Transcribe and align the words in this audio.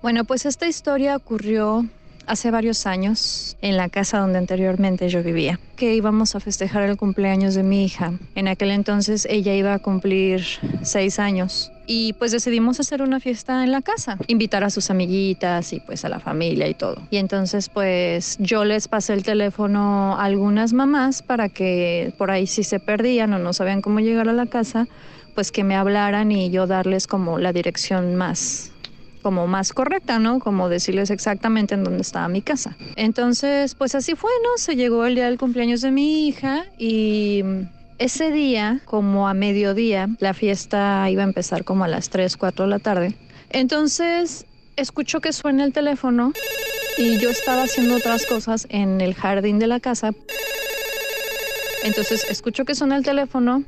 Bueno, 0.00 0.24
pues 0.24 0.46
esta 0.46 0.68
historia 0.68 1.16
ocurrió 1.16 1.84
hace 2.28 2.52
varios 2.52 2.86
años 2.86 3.56
en 3.62 3.76
la 3.76 3.88
casa 3.88 4.18
donde 4.20 4.38
anteriormente 4.38 5.08
yo 5.08 5.24
vivía, 5.24 5.58
que 5.76 5.94
íbamos 5.94 6.36
a 6.36 6.40
festejar 6.40 6.84
el 6.84 6.96
cumpleaños 6.96 7.54
de 7.54 7.64
mi 7.64 7.84
hija. 7.84 8.12
En 8.36 8.46
aquel 8.46 8.70
entonces 8.70 9.26
ella 9.28 9.54
iba 9.54 9.74
a 9.74 9.78
cumplir 9.80 10.44
seis 10.82 11.18
años 11.18 11.72
y 11.86 12.12
pues 12.12 12.30
decidimos 12.30 12.78
hacer 12.78 13.02
una 13.02 13.18
fiesta 13.18 13.64
en 13.64 13.72
la 13.72 13.82
casa, 13.82 14.18
invitar 14.28 14.62
a 14.62 14.70
sus 14.70 14.90
amiguitas 14.90 15.72
y 15.72 15.80
pues 15.80 16.04
a 16.04 16.08
la 16.08 16.20
familia 16.20 16.68
y 16.68 16.74
todo. 16.74 17.02
Y 17.10 17.16
entonces 17.16 17.68
pues 17.68 18.36
yo 18.38 18.64
les 18.64 18.86
pasé 18.86 19.14
el 19.14 19.24
teléfono 19.24 20.14
a 20.16 20.24
algunas 20.24 20.72
mamás 20.72 21.22
para 21.22 21.48
que 21.48 22.12
por 22.18 22.30
ahí 22.30 22.46
si 22.46 22.62
se 22.62 22.78
perdían 22.78 23.32
o 23.32 23.38
no 23.40 23.52
sabían 23.52 23.82
cómo 23.82 23.98
llegar 23.98 24.28
a 24.28 24.32
la 24.32 24.46
casa, 24.46 24.86
pues 25.34 25.50
que 25.50 25.64
me 25.64 25.74
hablaran 25.74 26.30
y 26.30 26.50
yo 26.50 26.68
darles 26.68 27.08
como 27.08 27.38
la 27.38 27.52
dirección 27.52 28.14
más 28.14 28.70
como 29.18 29.46
más 29.46 29.72
correcta, 29.72 30.18
¿no? 30.18 30.38
Como 30.38 30.68
decirles 30.68 31.10
exactamente 31.10 31.74
en 31.74 31.84
dónde 31.84 32.02
estaba 32.02 32.28
mi 32.28 32.42
casa. 32.42 32.76
Entonces, 32.96 33.74
pues 33.74 33.94
así 33.94 34.14
fue, 34.14 34.30
¿no? 34.42 34.50
Se 34.56 34.76
llegó 34.76 35.04
el 35.06 35.14
día 35.14 35.26
del 35.26 35.38
cumpleaños 35.38 35.80
de 35.80 35.90
mi 35.90 36.28
hija 36.28 36.64
y 36.78 37.42
ese 37.98 38.30
día, 38.30 38.80
como 38.84 39.28
a 39.28 39.34
mediodía, 39.34 40.08
la 40.20 40.32
fiesta 40.32 41.08
iba 41.10 41.22
a 41.22 41.26
empezar 41.26 41.64
como 41.64 41.84
a 41.84 41.88
las 41.88 42.10
3, 42.10 42.36
4 42.36 42.64
de 42.64 42.70
la 42.70 42.78
tarde. 42.78 43.14
Entonces, 43.50 44.46
escucho 44.76 45.20
que 45.20 45.32
suena 45.32 45.64
el 45.64 45.72
teléfono 45.72 46.32
y 46.96 47.18
yo 47.18 47.30
estaba 47.30 47.64
haciendo 47.64 47.96
otras 47.96 48.26
cosas 48.26 48.66
en 48.70 49.00
el 49.00 49.14
jardín 49.14 49.58
de 49.58 49.66
la 49.66 49.80
casa. 49.80 50.12
Entonces, 51.84 52.26
escucho 52.28 52.64
que 52.64 52.74
suena 52.74 52.96
el 52.96 53.04
teléfono 53.04 53.64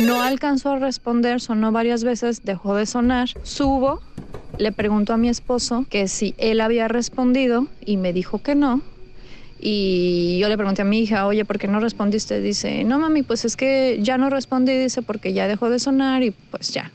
no 0.00 0.22
alcanzó 0.22 0.70
a 0.70 0.78
responder, 0.78 1.40
sonó 1.40 1.72
varias 1.72 2.04
veces, 2.04 2.44
dejó 2.44 2.74
de 2.74 2.86
sonar. 2.86 3.28
Subo, 3.42 4.00
le 4.56 4.72
pregunto 4.72 5.12
a 5.12 5.16
mi 5.16 5.28
esposo 5.28 5.86
que 5.88 6.08
si 6.08 6.34
él 6.38 6.60
había 6.60 6.88
respondido 6.88 7.68
y 7.84 7.96
me 7.96 8.12
dijo 8.12 8.42
que 8.42 8.54
no. 8.54 8.82
Y 9.58 10.38
yo 10.40 10.48
le 10.48 10.56
pregunté 10.56 10.82
a 10.82 10.86
mi 10.86 11.00
hija, 11.00 11.26
oye, 11.26 11.44
¿por 11.44 11.58
qué 11.58 11.68
no 11.68 11.80
respondiste? 11.80 12.40
Dice, 12.40 12.82
no 12.84 12.98
mami, 12.98 13.22
pues 13.22 13.44
es 13.44 13.56
que 13.56 13.98
ya 14.00 14.16
no 14.16 14.30
respondí, 14.30 14.72
dice, 14.72 15.02
porque 15.02 15.34
ya 15.34 15.46
dejó 15.48 15.68
de 15.68 15.78
sonar 15.78 16.22
y 16.22 16.30
pues 16.30 16.72
ya. 16.72 16.90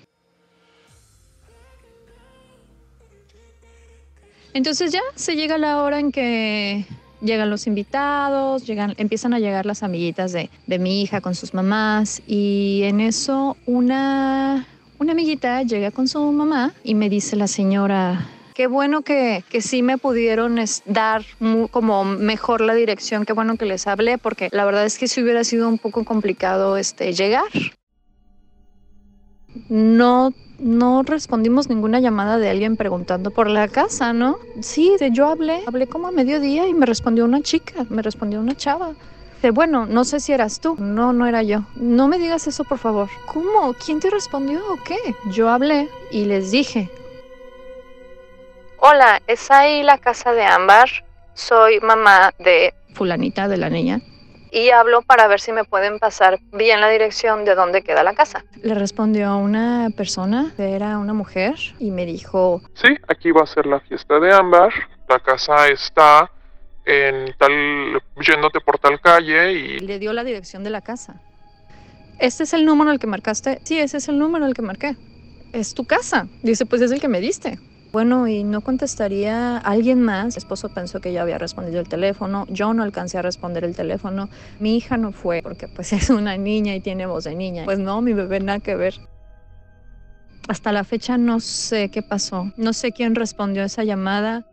Entonces 4.54 4.92
ya 4.92 5.02
se 5.16 5.36
llega 5.36 5.58
la 5.58 5.84
hora 5.84 6.00
en 6.00 6.12
que 6.12 6.86
llegan 7.26 7.50
los 7.50 7.68
invitados, 7.68 8.66
llegan, 8.66 8.94
empiezan 8.98 9.34
a 9.34 9.40
llegar 9.40 9.66
las 9.66 9.84
amiguitas 9.84 10.32
de, 10.32 10.50
mi 10.80 11.02
hija 11.02 11.22
con 11.22 11.36
sus 11.36 11.54
mamás 11.54 12.22
y 12.28 12.82
en 12.84 13.02
eso 13.02 13.58
una, 13.66 14.68
una 15.00 15.12
amiguita 15.14 15.64
llega 15.64 15.92
con 15.92 16.08
su 16.08 16.20
mamá 16.32 16.74
y 16.84 16.96
me 16.96 17.10
dice 17.10 17.36
la 17.36 17.48
señora, 17.48 18.28
qué 18.54 18.68
bueno 18.68 19.02
que, 19.02 19.44
que 19.50 19.62
sí 19.62 19.82
me 19.84 19.98
pudieron 19.98 20.60
dar 20.86 21.26
como 21.72 22.04
mejor 22.04 22.62
la 22.62 22.74
dirección, 22.74 23.26
qué 23.26 23.34
bueno 23.34 23.58
que 23.58 23.66
les 23.66 23.88
hablé, 23.88 24.18
porque 24.18 24.50
la 24.52 24.66
verdad 24.66 24.86
es 24.86 24.98
que 24.98 25.08
si 25.08 25.22
hubiera 25.22 25.44
sido 25.44 25.68
un 25.68 25.78
poco 25.78 26.04
complicado 26.04 26.78
este, 26.78 27.14
llegar. 27.14 27.46
No 29.70 30.34
no 30.60 31.04
respondimos 31.04 31.70
ninguna 31.70 32.00
llamada 32.00 32.38
de 32.38 32.50
alguien 32.50 32.78
preguntando 32.78 33.32
por 33.32 33.50
la 33.50 33.68
casa, 33.68 34.14
¿no? 34.14 34.38
Sí, 34.62 34.96
de 35.00 35.12
yo 35.12 35.28
hablé, 35.28 35.62
hablé 35.66 35.88
como 35.88 36.08
a 36.08 36.12
mediodía 36.12 36.68
y 36.68 36.74
me 36.74 36.86
respondió 36.86 37.26
una 37.26 37.42
chica, 37.42 37.86
me 37.90 38.02
respondió 38.02 38.40
una 38.40 38.56
chava. 38.56 38.94
De 39.42 39.52
bueno, 39.52 39.86
no 39.86 40.04
sé 40.06 40.20
si 40.20 40.32
eras 40.32 40.60
tú. 40.60 40.76
No, 40.80 41.14
no 41.14 41.28
era 41.28 41.44
yo. 41.44 41.62
No 41.76 42.08
me 42.08 42.18
digas 42.18 42.48
eso, 42.48 42.64
por 42.64 42.80
favor. 42.80 43.10
¿Cómo? 43.28 43.74
¿Quién 43.74 44.00
te 44.00 44.10
respondió 44.10 44.60
o 44.72 44.78
qué? 44.84 44.98
Yo 45.32 45.50
hablé 45.50 45.90
y 46.10 46.26
les 46.26 46.52
dije. 46.52 46.90
Hola, 48.80 49.22
¿es 49.28 49.52
ahí 49.52 49.84
la 49.84 49.98
casa 49.98 50.32
de 50.32 50.44
Ámbar? 50.46 50.90
Soy 51.34 51.80
mamá 51.82 52.34
de 52.40 52.74
fulanita 52.94 53.48
de 53.48 53.58
la 53.58 53.70
niña 53.70 54.02
y 54.56 54.70
hablo 54.70 55.02
para 55.02 55.28
ver 55.28 55.42
si 55.42 55.52
me 55.52 55.66
pueden 55.66 56.00
pasar 56.00 56.40
bien 56.54 56.80
la 56.80 56.88
dirección 56.88 57.44
de 57.44 57.56
dónde 57.56 57.82
queda 57.82 58.04
la 58.04 58.14
casa. 58.14 58.46
Le 58.64 58.74
respondió 58.74 59.36
una 59.36 59.90
persona, 59.98 60.54
era 60.58 60.98
una 60.98 61.12
mujer, 61.14 61.56
y 61.78 61.92
me 61.92 62.06
dijo... 62.06 62.62
Sí, 62.74 62.96
aquí 63.10 63.32
va 63.32 63.44
a 63.44 63.48
ser 63.48 63.66
la 63.66 63.82
fiesta 63.82 64.18
de 64.18 64.34
Ámbar. 64.34 64.72
La 65.10 65.20
casa 65.20 65.68
está 65.68 66.32
en 66.86 67.36
tal, 67.38 68.02
yéndote 68.22 68.62
por 68.62 68.80
tal 68.80 69.02
calle 69.02 69.52
y... 69.52 69.80
Le 69.80 70.00
dio 70.00 70.14
la 70.14 70.24
dirección 70.24 70.64
de 70.64 70.70
la 70.70 70.80
casa. 70.80 71.22
¿Este 72.20 72.44
es 72.44 72.54
el 72.54 72.64
número 72.64 72.92
al 72.92 73.00
que 73.00 73.08
marcaste? 73.08 73.60
Sí, 73.66 73.78
ese 73.78 73.98
es 73.98 74.08
el 74.08 74.18
número 74.18 74.46
al 74.46 74.54
que 74.54 74.62
marqué. 74.62 74.96
Es 75.52 75.74
tu 75.74 75.86
casa. 75.86 76.28
Dice, 76.44 76.66
pues 76.66 76.82
es 76.82 76.94
el 76.94 77.02
que 77.02 77.10
me 77.10 77.20
diste. 77.20 77.60
Bueno, 77.96 78.28
y 78.28 78.44
no 78.44 78.60
contestaría 78.60 79.58
alguien 79.58 80.02
más. 80.02 80.36
Mi 80.36 80.40
esposo 80.40 80.68
pensó 80.68 81.00
que 81.00 81.14
ya 81.14 81.22
había 81.22 81.38
respondido 81.38 81.80
el 81.80 81.88
teléfono. 81.88 82.46
Yo 82.50 82.74
no 82.74 82.84
alcancé 82.84 83.20
a 83.20 83.22
responder 83.22 83.64
el 83.64 83.74
teléfono. 83.74 84.28
Mi 84.60 84.76
hija 84.76 84.98
no 84.98 85.14
fue 85.14 85.40
porque 85.42 85.70
pues 85.70 85.94
es 85.94 86.10
una 86.10 86.36
niña 86.36 86.76
y 86.76 86.82
tiene 86.82 87.06
voz 87.06 87.24
de 87.24 87.36
niña. 87.36 87.64
Pues 87.64 87.80
no, 87.80 88.02
mi 88.02 88.12
bebé 88.12 88.42
nada 88.42 88.60
que 88.60 88.76
ver. 88.76 88.96
Hasta 90.50 90.74
la 90.74 90.84
fecha 90.84 91.18
no 91.18 91.40
sé 91.40 91.88
qué 91.88 92.02
pasó. 92.02 92.52
No 92.58 92.74
sé 92.74 92.92
quién 92.92 93.16
respondió 93.16 93.64
a 93.64 93.68
esa 93.68 93.86
llamada. 93.86 94.44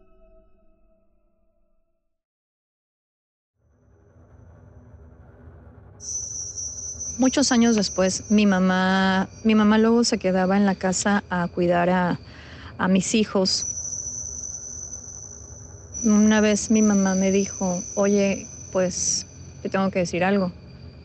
Muchos 7.18 7.50
años 7.50 7.74
después, 7.74 8.22
mi 8.30 8.46
mamá, 8.46 9.28
mi 9.42 9.56
mamá 9.56 9.78
luego 9.78 10.04
se 10.04 10.18
quedaba 10.18 10.56
en 10.56 10.64
la 10.64 10.76
casa 10.76 11.24
a 11.28 11.48
cuidar 11.48 11.90
a, 11.90 12.20
a 12.78 12.88
mis 12.88 13.14
hijos. 13.14 13.66
Una 16.04 16.40
vez 16.40 16.70
mi 16.70 16.82
mamá 16.82 17.14
me 17.14 17.30
dijo, 17.30 17.82
oye, 17.94 18.46
pues 18.72 19.26
te 19.62 19.68
tengo 19.68 19.90
que 19.90 20.00
decir 20.00 20.24
algo. 20.24 20.52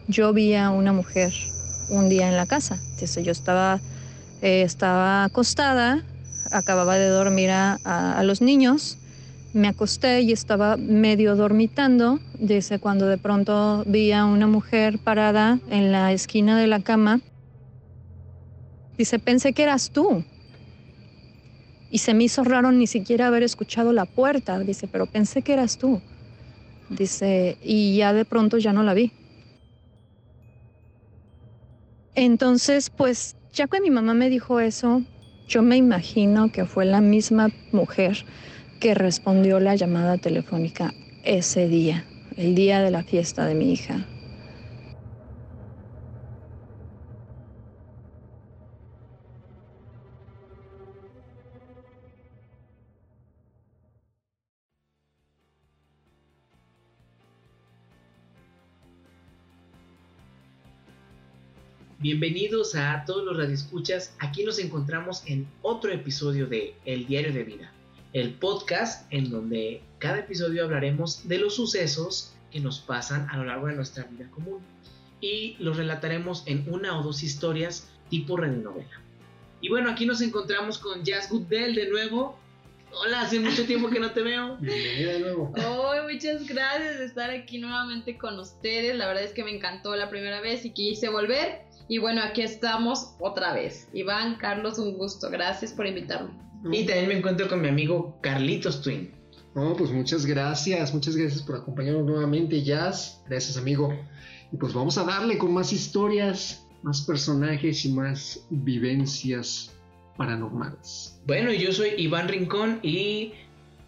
Yo 0.08 0.34
vi 0.34 0.56
a 0.56 0.72
una 0.72 0.94
mujer 0.94 1.34
un 1.90 2.10
día 2.10 2.28
en 2.28 2.36
la 2.36 2.46
casa. 2.46 2.80
Entonces 2.94 3.24
yo 3.24 3.32
estaba, 3.32 3.80
eh, 4.42 4.64
estaba 4.64 5.26
acostada, 5.26 6.04
acababa 6.52 6.96
de 6.98 7.10
dormir 7.10 7.52
a, 7.52 7.78
a, 7.84 8.24
los 8.24 8.42
niños, 8.42 8.98
me 9.54 9.68
acosté 9.68 10.22
y 10.22 10.32
estaba 10.32 10.78
medio 10.78 11.36
dormitando. 11.36 12.20
Dice, 12.40 12.80
cuando 12.80 13.08
de 13.08 13.18
pronto 13.18 13.84
vi 13.86 14.12
a 14.12 14.26
una 14.26 14.48
mujer 14.48 15.00
parada 15.00 15.60
en 15.70 15.92
la 15.92 16.12
esquina 16.12 16.60
de 16.60 16.68
la 16.68 16.82
cama. 16.82 17.22
Dice, 18.98 19.20
pensé 19.20 19.54
que 19.54 19.64
eras 19.64 19.92
tú. 19.92 20.24
Y 21.90 22.00
se 22.00 22.14
me 22.14 22.26
hizo 22.26 22.44
raro 22.44 22.72
ni 22.72 22.88
siquiera 22.88 23.28
haber 23.28 23.44
escuchado 23.44 23.94
la 23.94 24.06
puerta, 24.06 24.60
dice, 24.60 24.88
pero 24.88 25.06
pensé 25.06 25.42
que 25.42 25.54
eras 25.54 25.78
tú. 25.78 26.02
Dice, 26.90 27.58
y 27.62 27.98
ya 27.98 28.14
de 28.14 28.26
pronto 28.26 28.58
ya 28.58 28.74
no 28.74 28.84
la 28.84 28.94
vi. 28.94 29.12
Entonces, 32.16 32.90
pues 32.90 33.36
ya 33.54 33.68
que 33.68 33.80
mi 33.80 33.92
mamá 33.92 34.14
me 34.14 34.30
dijo 34.30 34.60
eso, 34.60 35.04
yo 35.48 35.62
me 35.62 35.78
imagino 35.78 36.52
que 36.52 36.66
fue 36.66 36.86
la 36.86 37.00
misma 37.00 37.50
mujer 37.72 38.26
que 38.80 38.94
respondió 38.94 39.60
la 39.60 39.76
llamada 39.76 40.18
telefónica 40.18 40.94
ese 41.24 41.68
día, 41.68 42.06
el 42.36 42.56
día 42.56 42.82
de 42.82 42.92
la 42.92 43.04
fiesta 43.04 43.46
de 43.46 43.56
mi 43.56 43.72
hija. 43.72 44.06
Bienvenidos 62.10 62.74
a 62.76 63.04
todos 63.06 63.26
los 63.26 63.36
radioescuchas. 63.36 64.16
Aquí 64.20 64.46
nos 64.46 64.60
encontramos 64.60 65.24
en 65.26 65.46
otro 65.62 65.92
episodio 65.92 66.48
de 66.48 66.74
El 66.86 67.06
Diario 67.06 67.34
de 67.34 67.44
Vida, 67.44 67.74
el 68.14 68.34
podcast 68.34 69.12
en 69.12 69.30
donde 69.30 69.82
cada 70.00 70.20
episodio 70.20 70.64
hablaremos 70.64 71.28
de 71.28 71.38
los 71.38 71.56
sucesos 71.56 72.34
que 72.50 72.62
nos 72.62 72.80
pasan 72.80 73.28
a 73.30 73.36
lo 73.36 73.44
largo 73.44 73.68
de 73.68 73.76
nuestra 73.76 74.06
vida 74.06 74.32
común 74.32 74.62
y 75.20 75.58
los 75.60 75.76
relataremos 75.76 76.44
en 76.46 76.64
una 76.74 76.98
o 76.98 77.04
dos 77.04 77.24
historias 77.24 77.90
tipo 78.10 78.38
radionovela. 78.38 79.02
Y 79.60 79.68
bueno, 79.68 79.92
aquí 79.92 80.06
nos 80.06 80.22
encontramos 80.22 80.78
con 80.78 81.04
Jazz 81.04 81.30
Goodell 81.30 81.76
de 81.76 81.90
nuevo. 81.90 82.40
Hola, 82.94 83.24
hace 83.24 83.42
mucho 83.42 83.66
tiempo 83.66 83.90
que 83.90 84.00
no 84.00 84.12
te 84.12 84.22
veo. 84.22 84.56
Bienvenida 84.62 85.12
de 85.12 85.20
nuevo. 85.20 85.54
Oh, 85.68 85.94
muchas 86.10 86.48
gracias 86.48 87.00
de 87.00 87.06
estar 87.06 87.32
aquí 87.32 87.58
nuevamente 87.58 88.18
con 88.18 88.40
ustedes. 88.40 88.96
La 88.96 89.08
verdad 89.08 89.24
es 89.24 89.34
que 89.34 89.44
me 89.44 89.54
encantó 89.54 89.94
la 89.98 90.10
primera 90.10 90.40
vez 90.40 90.64
y 90.64 90.72
quise 90.72 91.10
volver. 91.10 91.67
Y 91.90 92.00
bueno, 92.00 92.22
aquí 92.22 92.42
estamos 92.42 93.16
otra 93.20 93.54
vez. 93.54 93.88
Iván, 93.94 94.36
Carlos, 94.38 94.78
un 94.78 94.98
gusto. 94.98 95.30
Gracias 95.30 95.72
por 95.72 95.88
invitarme. 95.88 96.32
Y 96.72 96.86
también 96.86 97.08
me 97.08 97.18
encuentro 97.18 97.48
con 97.48 97.62
mi 97.62 97.70
amigo 97.70 98.18
Carlitos 98.22 98.82
Twin. 98.82 99.12
No, 99.56 99.76
pues 99.76 99.92
muchas 99.92 100.26
gracias, 100.26 100.94
muchas 100.94 101.16
gracias 101.16 101.42
por 101.42 101.56
acompañarnos 101.56 102.06
nuevamente, 102.06 102.62
Jazz. 102.62 103.24
Gracias, 103.28 103.58
amigo. 103.58 103.98
Y 104.52 104.58
pues 104.58 104.74
vamos 104.74 104.98
a 104.98 105.04
darle 105.04 105.38
con 105.38 105.54
más 105.54 105.74
historias, 105.74 106.66
más 106.84 107.02
personajes 107.02 107.86
y 107.86 107.90
más 107.92 108.46
vivencias 108.50 109.72
paranormales. 110.16 111.20
Bueno, 111.26 111.52
yo 111.52 111.72
soy 111.72 111.94
Iván 111.98 112.28
Rincón 112.28 112.80
y 112.84 113.34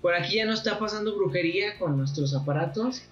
por 0.01 0.13
aquí 0.13 0.38
ya 0.38 0.46
no 0.46 0.54
está 0.54 0.80
pasando 0.80 1.16
brujería 1.16 1.78
con 1.78 1.98
nuestros 1.98 2.34
aparatos. 2.34 3.04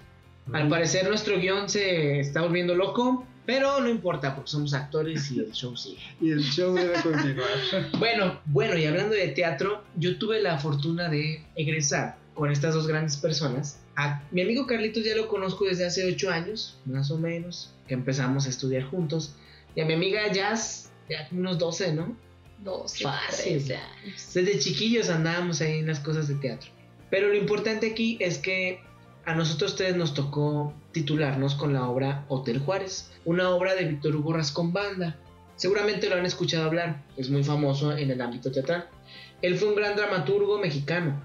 Al 0.54 0.70
parecer 0.70 1.08
nuestro 1.10 1.38
guion 1.38 1.68
se 1.68 2.22
está 2.22 2.42
volviendo 2.42 2.74
loco, 2.74 3.26
pero 3.48 3.80
no 3.80 3.88
importa 3.88 4.36
porque 4.36 4.52
somos 4.52 4.74
actores 4.74 5.32
y 5.32 5.40
el 5.40 5.54
show 5.54 5.76
sigue. 5.76 6.02
Y 6.22 6.32
el 6.32 6.44
show 6.44 6.76
debe 6.76 7.02
continuar. 7.02 7.48
Bueno, 7.98 8.42
bueno, 8.46 8.78
y 8.78 8.86
hablando 8.86 9.16
de 9.16 9.30
teatro, 9.30 9.86
yo 9.96 10.20
tuve 10.20 10.42
la 10.42 10.60
fortuna 10.60 11.08
de 11.10 11.46
egresar 11.56 12.18
con 12.36 12.52
estas 12.52 12.76
dos 12.76 12.88
grandes 12.88 13.16
personas. 13.16 13.80
A 13.96 14.22
mi 14.32 14.42
amigo 14.42 14.68
Carlitos 14.68 15.06
ya 15.06 15.16
lo 15.16 15.30
conozco 15.30 15.66
desde 15.66 15.86
hace 15.86 16.06
ocho 16.06 16.30
años, 16.30 16.78
más 16.86 17.10
o 17.10 17.18
menos, 17.18 17.74
que 17.88 17.94
empezamos 17.94 18.46
a 18.48 18.50
estudiar 18.50 18.84
juntos. 18.84 19.34
Y 19.76 19.82
a 19.82 19.86
mi 19.86 19.94
amiga 19.94 20.30
Jazz, 20.32 20.92
ya 21.10 21.26
unos 21.32 21.58
12, 21.58 21.94
¿no? 21.94 22.18
12, 22.66 23.04
Fácil. 23.06 23.66
13 23.66 23.76
años. 23.76 24.34
Desde 24.34 24.60
chiquillos 24.60 25.10
andábamos 25.10 25.62
ahí 25.62 25.80
en 25.80 25.88
las 25.88 26.02
cosas 26.02 26.28
de 26.28 26.36
teatro. 26.36 26.70
Pero 27.10 27.30
lo 27.30 27.36
importante 27.36 27.90
aquí 27.92 28.18
es 28.20 28.40
que 28.40 28.82
a 29.28 29.36
nosotros 29.36 29.76
tres 29.76 29.98
nos 29.98 30.14
tocó 30.14 30.74
titularnos 30.94 31.56
con 31.56 31.74
la 31.74 31.90
obra 31.90 32.24
Hotel 32.30 32.60
Juárez, 32.60 33.12
una 33.26 33.50
obra 33.50 33.76
de 33.76 33.84
Víctor 33.84 34.16
Hugo 34.16 34.32
Rascón 34.32 34.72
Banda. 34.72 35.18
Seguramente 35.58 36.08
lo 36.08 36.16
han 36.16 36.26
escuchado 36.26 36.64
hablar, 36.64 37.04
es 37.18 37.30
muy 37.30 37.44
famoso 37.44 37.96
en 37.98 38.10
el 38.10 38.22
ámbito 38.22 38.54
teatral. 38.54 38.88
Él 39.42 39.58
fue 39.58 39.68
un 39.68 39.76
gran 39.76 39.98
dramaturgo 39.98 40.60
mexicano. 40.60 41.22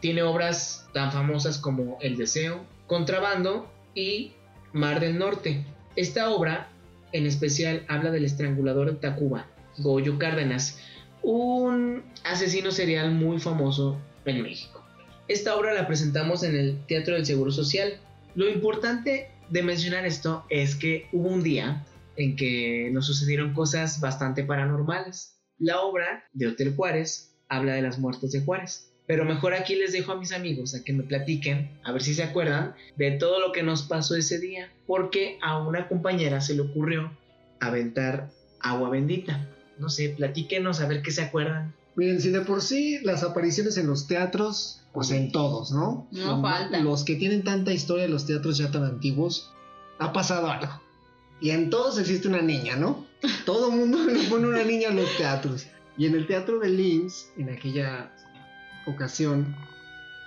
Tiene 0.00 0.22
obras 0.22 0.86
tan 0.92 1.12
famosas 1.12 1.56
como 1.56 1.96
El 2.02 2.18
Deseo, 2.18 2.62
Contrabando 2.86 3.72
y 3.94 4.32
Mar 4.74 5.00
del 5.00 5.18
Norte. 5.18 5.64
Esta 5.96 6.28
obra, 6.28 6.68
en 7.12 7.24
especial, 7.24 7.86
habla 7.88 8.10
del 8.10 8.26
estrangulador 8.26 8.92
de 8.92 8.98
Tacuba, 8.98 9.46
Goyo 9.78 10.18
Cárdenas, 10.18 10.78
un 11.22 12.02
asesino 12.22 12.70
serial 12.70 13.12
muy 13.12 13.40
famoso 13.40 13.96
en 14.26 14.42
México. 14.42 14.75
Esta 15.28 15.56
obra 15.56 15.74
la 15.74 15.88
presentamos 15.88 16.44
en 16.44 16.54
el 16.54 16.86
Teatro 16.86 17.14
del 17.14 17.26
Seguro 17.26 17.50
Social. 17.50 17.98
Lo 18.36 18.48
importante 18.48 19.28
de 19.50 19.62
mencionar 19.62 20.06
esto 20.06 20.44
es 20.50 20.76
que 20.76 21.08
hubo 21.12 21.28
un 21.28 21.42
día 21.42 21.84
en 22.16 22.36
que 22.36 22.90
nos 22.92 23.06
sucedieron 23.06 23.52
cosas 23.52 24.00
bastante 24.00 24.44
paranormales. 24.44 25.40
La 25.58 25.80
obra 25.80 26.28
de 26.32 26.46
Hotel 26.46 26.76
Juárez 26.76 27.34
habla 27.48 27.74
de 27.74 27.82
las 27.82 27.98
muertes 27.98 28.30
de 28.30 28.42
Juárez. 28.42 28.92
Pero 29.08 29.24
mejor 29.24 29.54
aquí 29.54 29.74
les 29.74 29.92
dejo 29.92 30.12
a 30.12 30.18
mis 30.18 30.32
amigos 30.32 30.74
a 30.74 30.84
que 30.84 30.92
me 30.92 31.02
platiquen, 31.02 31.70
a 31.84 31.92
ver 31.92 32.02
si 32.02 32.14
se 32.14 32.22
acuerdan, 32.22 32.74
de 32.96 33.12
todo 33.12 33.40
lo 33.40 33.52
que 33.52 33.64
nos 33.64 33.82
pasó 33.82 34.14
ese 34.14 34.38
día. 34.38 34.72
Porque 34.86 35.38
a 35.42 35.58
una 35.58 35.88
compañera 35.88 36.40
se 36.40 36.54
le 36.54 36.62
ocurrió 36.62 37.16
aventar 37.58 38.30
agua 38.60 38.90
bendita. 38.90 39.48
No 39.78 39.88
sé, 39.88 40.10
platíquenos 40.10 40.80
a 40.80 40.86
ver 40.86 41.02
qué 41.02 41.10
se 41.10 41.22
acuerdan. 41.22 41.74
Miren, 41.96 42.20
si 42.20 42.30
de 42.30 42.42
por 42.42 42.60
sí 42.60 42.98
las 43.02 43.22
apariciones 43.22 43.78
en 43.78 43.86
los 43.86 44.06
teatros, 44.06 44.82
pues 44.92 45.10
en 45.10 45.32
todos, 45.32 45.72
¿no? 45.72 46.08
No 46.12 46.42
faltan. 46.42 46.84
Los 46.84 47.04
que 47.04 47.16
tienen 47.16 47.42
tanta 47.42 47.72
historia 47.72 48.04
de 48.04 48.10
los 48.10 48.26
teatros 48.26 48.58
ya 48.58 48.70
tan 48.70 48.84
antiguos, 48.84 49.50
ha 49.98 50.12
pasado 50.12 50.50
algo. 50.50 50.80
Y 51.40 51.50
en 51.50 51.70
todos 51.70 51.98
existe 51.98 52.28
una 52.28 52.42
niña, 52.42 52.76
¿no? 52.76 53.06
Todo 53.44 53.70
mundo 53.70 53.98
le 54.04 54.28
pone 54.28 54.46
una 54.46 54.62
niña 54.62 54.88
en 54.88 54.96
los 54.96 55.16
teatros. 55.16 55.66
Y 55.98 56.06
en 56.06 56.14
el 56.14 56.26
teatro 56.26 56.58
de 56.58 56.68
Linz, 56.68 57.30
en 57.38 57.50
aquella 57.50 58.12
ocasión, 58.86 59.56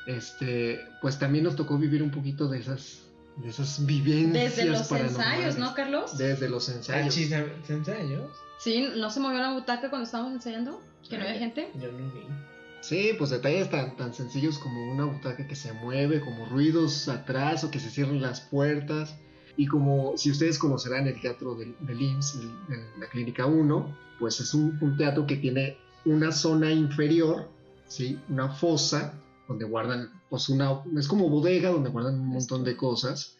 este, 0.08 0.80
pues 1.02 1.20
también 1.20 1.44
nos 1.44 1.56
tocó 1.56 1.78
vivir 1.78 2.02
un 2.02 2.12
poquito 2.12 2.48
de 2.48 2.60
esas, 2.60 3.04
de 3.42 3.50
esas 3.50 3.86
vivencias 3.86 4.56
Desde 4.56 4.66
los 4.70 4.92
ensayos, 4.92 5.58
¿no, 5.58 5.74
Carlos? 5.74 6.18
Desde 6.18 6.50
los 6.50 6.68
ensayos. 6.70 7.18
ensayos? 7.18 8.32
Sí, 8.60 8.88
¿no 8.98 9.10
se 9.10 9.20
movió 9.20 9.40
la 9.40 9.54
butaca 9.54 9.90
cuando 9.90 10.06
estábamos 10.06 10.34
ensayando? 10.34 10.82
¿Que 11.10 11.18
no 11.18 11.24
había 11.24 11.40
gente? 11.40 11.72
Yo 11.76 11.92
no 11.92 11.98
vi. 11.98 12.22
Sí, 12.82 13.12
pues 13.18 13.30
detalles 13.30 13.70
tan, 13.70 13.96
tan 13.98 14.14
sencillos 14.14 14.58
como 14.60 14.92
una 14.92 15.06
butaca 15.06 15.46
que 15.48 15.56
se 15.56 15.74
mueve, 15.74 16.22
como 16.22 16.46
ruidos 16.46 17.08
atrás 17.10 17.64
o 17.64 17.72
que 17.72 17.80
se 17.80 17.90
cierran 17.90 18.22
las 18.22 18.42
puertas. 18.42 19.16
Y 19.58 19.68
como 19.68 20.18
si 20.18 20.32
ustedes 20.32 20.58
conocerán 20.58 21.08
el 21.08 21.20
teatro 21.20 21.56
del, 21.56 21.76
del 21.82 22.02
IMSS, 22.02 22.36
el- 22.36 22.76
el- 22.76 23.00
la 23.00 23.08
Clínica 23.10 23.46
1, 23.46 23.98
pues 24.20 24.40
es 24.40 24.54
un, 24.54 24.78
un 24.82 24.96
teatro 24.98 25.26
que 25.28 25.36
tiene 25.38 25.78
una 26.06 26.32
zona 26.32 26.72
inferior, 26.72 27.50
¿sí? 27.88 28.18
una 28.30 28.48
fosa, 28.50 29.14
donde 29.50 29.66
guardan, 29.66 30.10
pues 30.30 30.48
una, 30.48 30.82
es 30.98 31.08
como 31.10 31.28
bodega 31.28 31.72
donde 31.72 31.90
guardan 31.90 32.14
un 32.22 32.28
montón 32.28 32.64
de 32.64 32.78
cosas. 32.78 33.36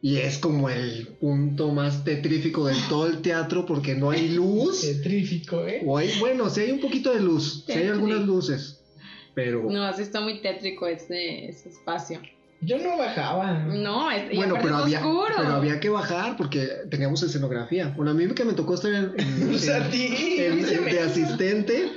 Y 0.00 0.18
es 0.18 0.38
como 0.38 0.68
el 0.70 1.08
punto 1.20 1.72
más 1.72 2.04
tetrífico 2.04 2.66
de 2.66 2.74
todo 2.88 3.06
el 3.06 3.22
teatro 3.22 3.66
porque 3.66 3.94
no 3.96 4.10
hay 4.10 4.28
luz. 4.28 4.82
Tetrífico, 4.82 5.66
¿eh? 5.66 5.82
O 5.84 5.98
hay, 5.98 6.10
bueno, 6.20 6.48
si 6.48 6.60
hay 6.60 6.70
un 6.70 6.80
poquito 6.80 7.12
de 7.12 7.20
luz, 7.20 7.64
si 7.66 7.72
hay 7.72 7.78
Tétrico. 7.78 7.94
algunas 7.94 8.20
luces, 8.26 8.80
pero 9.34 9.64
No, 9.68 9.92
sí 9.94 10.02
está 10.02 10.20
muy 10.20 10.40
tétrico 10.40 10.86
ese, 10.86 11.48
ese 11.48 11.70
espacio. 11.70 12.20
Yo 12.60 12.78
no 12.78 12.96
bajaba. 12.96 13.64
No, 13.64 14.10
es, 14.10 14.34
bueno, 14.34 14.54
pero 14.62 14.76
es 14.78 14.82
había, 14.84 15.00
oscuro. 15.06 15.34
pero 15.36 15.48
había 15.54 15.78
que 15.80 15.88
bajar 15.90 16.36
porque 16.36 16.68
teníamos 16.90 17.22
escenografía. 17.22 17.92
Bueno, 17.96 18.12
a 18.12 18.14
mí 18.14 18.26
que 18.34 18.44
me 18.44 18.54
tocó 18.54 18.74
estar 18.74 18.92
en, 18.92 19.12
en- 19.18 19.54
en- 19.54 20.68
en- 20.68 20.84
de 20.84 21.00
asistente, 21.00 21.90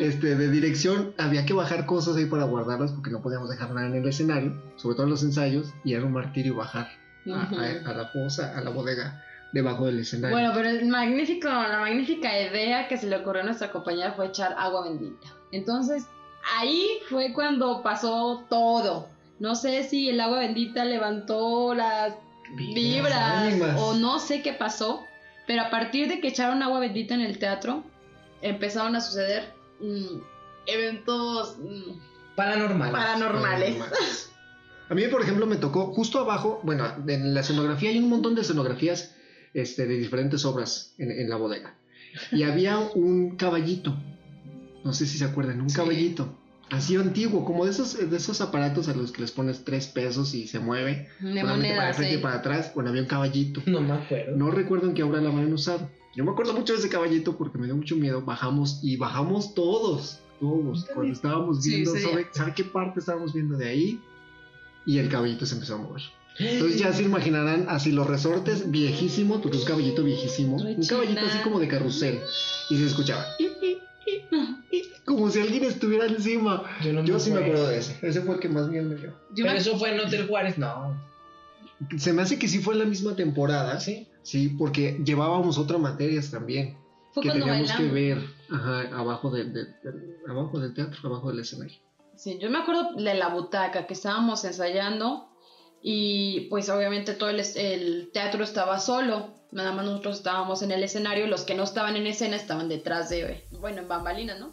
este, 0.00 0.36
de 0.36 0.50
dirección, 0.50 1.14
había 1.18 1.44
que 1.46 1.52
bajar 1.52 1.86
cosas 1.86 2.16
ahí 2.16 2.26
para 2.26 2.44
guardarlas 2.44 2.92
porque 2.92 3.10
no 3.10 3.22
podíamos 3.22 3.48
dejar 3.50 3.70
nada 3.72 3.86
en 3.86 3.94
el 3.96 4.08
escenario, 4.08 4.60
sobre 4.76 4.94
todo 4.96 5.04
en 5.04 5.10
los 5.10 5.22
ensayos, 5.22 5.72
y 5.84 5.94
era 5.94 6.04
un 6.04 6.12
martirio 6.12 6.54
bajar 6.56 6.88
a, 7.26 7.44
Ujú. 7.52 7.56
a- 7.56 7.90
a 7.90 7.94
la 7.94 8.06
fosa, 8.08 8.56
a 8.56 8.60
la 8.62 8.70
bodega, 8.70 9.22
debajo 9.52 9.86
del 9.86 10.00
escenario. 10.00 10.36
Bueno, 10.36 10.52
pero 10.54 10.68
el 10.68 10.86
magnífico, 10.88 11.48
la 11.48 11.78
magnífica 11.80 12.38
idea 12.40 12.88
que 12.88 12.96
se 12.98 13.06
le 13.08 13.16
ocurrió 13.16 13.42
a 13.42 13.44
nuestra 13.46 13.70
compañera 13.72 14.12
fue 14.12 14.26
echar 14.26 14.54
agua 14.58 14.88
bendita. 14.88 15.28
Entonces, 15.52 16.06
ahí 16.58 16.86
fue 17.08 17.32
cuando 17.32 17.82
pasó 17.82 18.44
todo. 18.50 19.08
No 19.38 19.54
sé 19.54 19.84
si 19.84 20.08
el 20.08 20.20
agua 20.20 20.38
bendita 20.40 20.84
levantó 20.84 21.74
las 21.74 22.14
vibras 22.56 23.54
o 23.76 23.94
no 23.94 24.18
sé 24.18 24.42
qué 24.42 24.52
pasó, 24.52 25.02
pero 25.46 25.62
a 25.62 25.70
partir 25.70 26.08
de 26.08 26.20
que 26.20 26.28
echaron 26.28 26.62
agua 26.62 26.80
bendita 26.80 27.14
en 27.14 27.20
el 27.20 27.38
teatro, 27.38 27.84
empezaron 28.42 28.94
a 28.96 29.00
suceder 29.00 29.52
mm, 29.80 30.20
eventos 30.66 31.58
mm, 31.58 32.34
Paranormal. 32.36 32.92
paranormales. 32.92 34.30
A 34.88 34.94
mí, 34.94 35.02
por 35.10 35.20
ejemplo, 35.22 35.46
me 35.46 35.56
tocó 35.56 35.86
justo 35.92 36.20
abajo, 36.20 36.60
bueno, 36.62 36.86
en 37.08 37.34
la 37.34 37.40
escenografía 37.40 37.90
hay 37.90 37.98
un 37.98 38.08
montón 38.08 38.36
de 38.36 38.42
escenografías 38.42 39.16
este, 39.52 39.84
de 39.86 39.96
diferentes 39.96 40.44
obras 40.44 40.94
en, 40.98 41.10
en 41.10 41.28
la 41.28 41.36
bodega. 41.36 41.74
Y 42.30 42.44
había 42.44 42.78
un 42.78 43.36
caballito, 43.36 43.96
no 44.84 44.92
sé 44.92 45.06
si 45.06 45.18
se 45.18 45.24
acuerdan, 45.24 45.60
un 45.60 45.70
Sí. 45.70 45.76
caballito, 45.76 46.38
así 46.70 46.96
antiguo, 46.96 47.44
como 47.44 47.64
de 47.64 47.70
esos, 47.70 48.10
de 48.10 48.16
esos 48.16 48.40
aparatos 48.40 48.88
a 48.88 48.94
los 48.94 49.12
que 49.12 49.20
les 49.22 49.30
pones 49.32 49.64
tres 49.64 49.86
pesos 49.86 50.34
y 50.34 50.46
se 50.48 50.58
mueve, 50.58 51.08
De 51.20 51.40
solamente 51.40 51.76
para 51.76 51.94
frente 51.94 52.14
y 52.14 52.16
sí. 52.16 52.22
para 52.22 52.34
atrás. 52.36 52.72
Bueno, 52.74 52.90
había 52.90 53.02
un 53.02 53.08
caballito. 53.08 53.62
No 53.66 53.80
me 53.80 53.92
acuerdo. 53.94 54.36
No 54.36 54.50
recuerdo 54.50 54.88
en 54.88 54.94
qué 54.94 55.02
obra 55.02 55.20
la 55.20 55.30
habían 55.30 55.52
usado. 55.52 55.88
Yo 56.14 56.24
me 56.24 56.30
acuerdo 56.30 56.54
mucho 56.54 56.72
de 56.72 56.78
ese 56.78 56.88
caballito 56.88 57.36
porque 57.36 57.58
me 57.58 57.66
dio 57.66 57.76
mucho 57.76 57.94
miedo. 57.96 58.22
Bajamos 58.22 58.80
y 58.82 58.96
bajamos 58.96 59.54
todos, 59.54 60.20
todos. 60.40 60.86
También. 60.86 60.94
Cuando 60.94 61.12
estábamos 61.12 61.62
Sí, 61.62 61.70
viendo, 61.70 61.94
ese 61.94 62.02
¿sabe, 62.04 62.16
día. 62.22 62.26
¿sabe 62.32 62.54
qué 62.56 62.64
parte 62.64 63.00
estábamos 63.00 63.32
viendo 63.34 63.56
de 63.58 63.68
ahí? 63.68 64.00
Y 64.86 64.98
el 64.98 65.08
caballito 65.08 65.44
se 65.46 65.54
empezó 65.54 65.74
a 65.74 65.78
mover. 65.78 66.02
Entonces 66.38 66.78
ya 66.78 66.92
se 66.92 67.02
imaginarán 67.02 67.64
así 67.68 67.92
los 67.92 68.06
resortes 68.06 68.70
viejísimo, 68.70 69.40
porque 69.40 69.56
un 69.56 69.64
caballito 69.64 70.04
viejísimo, 70.04 70.56
un 70.56 70.84
caballito 70.86 71.20
así 71.26 71.38
como 71.42 71.58
de 71.58 71.66
carrusel. 71.66 72.20
Y 72.68 72.76
se 72.76 72.86
escuchaba. 72.86 73.24
Como 75.16 75.30
si 75.30 75.40
alguien 75.40 75.64
estuviera 75.64 76.04
encima. 76.06 76.62
Yo, 76.84 76.92
no 76.92 77.02
Yo 77.04 77.18
sí 77.18 77.30
me 77.30 77.40
acuerdo. 77.40 77.68
de 77.68 77.78
ese. 77.78 77.98
Ese 78.06 78.20
fue 78.20 78.34
el 78.34 78.40
que 78.40 78.48
más 78.50 78.68
bien 78.70 78.88
me 78.90 78.96
dio. 78.96 79.14
Pero 79.34 79.48
me- 79.50 79.56
eso 79.56 79.78
fue 79.78 79.94
en 79.94 80.00
Hotel 80.00 80.26
Juárez, 80.28 80.58
no. 80.58 80.94
Se 81.96 82.12
me 82.12 82.22
hace 82.22 82.38
que 82.38 82.48
sí 82.48 82.58
fue 82.58 82.74
en 82.74 82.80
la 82.80 82.84
misma 82.86 83.16
temporada. 83.16 83.80
Sí. 83.80 84.06
Sí, 84.22 84.48
porque 84.48 85.00
llevábamos 85.04 85.56
otras 85.58 85.80
materias 85.80 86.30
también. 86.30 86.76
fue 87.12 87.22
que 87.22 87.30
teníamos 87.30 87.72
que 87.72 87.84
ver 87.88 88.18
ajá, 88.50 88.80
abajo, 88.98 89.30
de- 89.30 89.66
abajo 90.28 90.58
del 90.60 90.74
teatro, 90.74 90.98
abajo 91.08 91.30
del 91.30 91.40
escenario. 91.40 91.74
Sí, 92.14 92.38
yo 92.38 92.50
me 92.50 92.58
acuerdo 92.58 92.92
de 92.94 93.14
la 93.14 93.28
butaca 93.28 93.86
que 93.86 93.94
estábamos 93.94 94.44
ensayando 94.44 95.28
y 95.82 96.40
pues 96.50 96.68
obviamente 96.68 97.14
todo 97.14 97.30
el, 97.30 97.40
el 97.56 98.10
teatro 98.12 98.44
estaba 98.44 98.80
solo, 98.80 99.30
nada 99.52 99.72
más 99.72 99.84
nosotros 99.86 100.16
estábamos 100.18 100.60
en 100.62 100.72
el 100.72 100.82
escenario, 100.82 101.26
los 101.26 101.42
que 101.44 101.54
no 101.54 101.62
estaban 101.62 101.96
en 101.96 102.06
escena 102.06 102.36
estaban 102.36 102.68
detrás 102.68 103.08
de, 103.08 103.44
bueno, 103.60 103.80
en 103.82 103.88
bambalinas, 103.88 104.38
¿no? 104.40 104.52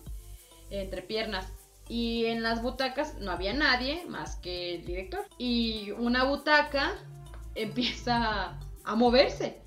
Entre 0.74 1.02
piernas. 1.02 1.48
Y 1.88 2.26
en 2.26 2.44
las 2.44 2.62
butacas 2.62 3.20
no 3.20 3.32
había 3.32 3.54
nadie 3.54 4.06
más 4.08 4.38
que 4.38 4.76
el 4.76 4.86
director. 4.86 5.26
Y 5.38 5.92
una 5.92 6.24
butaca 6.24 6.94
empieza 7.56 8.60
a 8.84 8.96
moverse. 8.96 9.62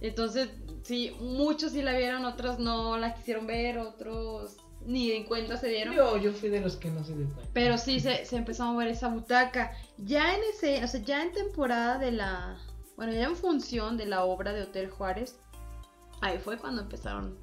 Entonces, 0.00 0.48
sí, 0.82 1.16
muchos 1.20 1.72
sí 1.72 1.82
la 1.82 1.96
vieron, 1.96 2.24
otros 2.24 2.58
no 2.58 2.96
la 2.96 3.14
quisieron 3.14 3.46
ver, 3.46 3.78
otros 3.78 4.56
ni 4.86 5.12
en 5.12 5.24
cuenta 5.24 5.56
se 5.56 5.68
dieron. 5.68 5.94
Yo, 5.94 6.16
yo 6.16 6.32
fui 6.32 6.48
de 6.48 6.60
los 6.60 6.76
que 6.76 6.90
no 6.90 7.04
se 7.04 7.14
dio 7.14 7.26
cuenta. 7.26 7.50
Pero 7.52 7.76
sí 7.78 8.00
se, 8.00 8.24
se 8.24 8.36
empezó 8.36 8.64
a 8.64 8.72
mover 8.72 8.88
esa 8.88 9.08
butaca. 9.08 9.72
Ya 9.98 10.34
en 10.34 10.40
ese, 10.54 10.82
o 10.82 10.88
sea, 10.88 11.00
ya 11.00 11.22
en 11.22 11.32
temporada 11.32 11.98
de 11.98 12.12
la. 12.12 12.58
Bueno, 12.96 13.12
ya 13.12 13.24
en 13.24 13.36
función 13.36 13.96
de 13.96 14.06
la 14.06 14.24
obra 14.24 14.52
de 14.52 14.62
Hotel 14.62 14.90
Juárez, 14.90 15.38
ahí 16.20 16.38
fue 16.38 16.58
cuando 16.58 16.82
empezaron 16.82 17.38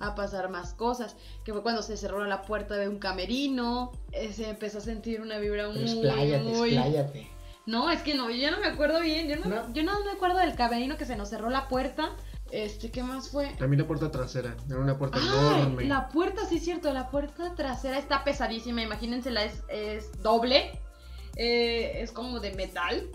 a 0.00 0.14
pasar 0.14 0.48
más 0.48 0.74
cosas, 0.74 1.14
que 1.44 1.52
fue 1.52 1.62
cuando 1.62 1.82
se 1.82 1.96
cerró 1.96 2.24
la 2.24 2.42
puerta 2.42 2.76
de 2.76 2.88
un 2.88 2.98
camerino, 2.98 3.92
eh, 4.12 4.32
se 4.32 4.48
empezó 4.48 4.78
a 4.78 4.80
sentir 4.80 5.20
una 5.20 5.38
vibra 5.38 5.68
muy, 5.68 5.82
Expláyate, 5.82 6.42
muy... 6.42 6.74
expláyate. 6.74 7.30
No, 7.66 7.90
es 7.90 8.02
que 8.02 8.14
no, 8.14 8.30
yo 8.30 8.36
ya 8.36 8.50
no 8.50 8.58
me 8.58 8.66
acuerdo 8.66 9.00
bien, 9.00 9.28
yo 9.28 9.36
no, 9.36 9.44
No. 9.46 9.72
yo 9.72 9.82
no 9.84 10.02
me 10.04 10.10
acuerdo 10.10 10.38
del 10.38 10.54
camerino 10.54 10.96
que 10.96 11.04
se 11.04 11.14
nos 11.16 11.28
cerró 11.28 11.50
la 11.50 11.68
puerta, 11.68 12.10
este, 12.50 12.90
¿qué 12.90 13.02
más 13.04 13.28
fue? 13.28 13.48
También 13.58 13.82
la 13.82 13.86
puerta 13.86 14.10
trasera. 14.10 14.56
Era 14.68 14.78
una 14.78 14.98
puerta 14.98 15.18
Ah, 15.20 15.56
enorme. 15.58 15.84
la 15.84 16.08
puerta, 16.08 16.44
sí 16.46 16.56
es 16.56 16.64
cierto, 16.64 16.92
la 16.92 17.10
puerta 17.10 17.54
trasera 17.54 17.98
está 17.98 18.24
pesadísima, 18.24 18.82
imagínensela, 18.82 19.44
es, 19.44 19.62
es 19.68 20.10
doble, 20.22 20.72
eh, 21.36 22.00
es 22.02 22.10
como 22.10 22.40
de 22.40 22.52
metal, 22.54 23.08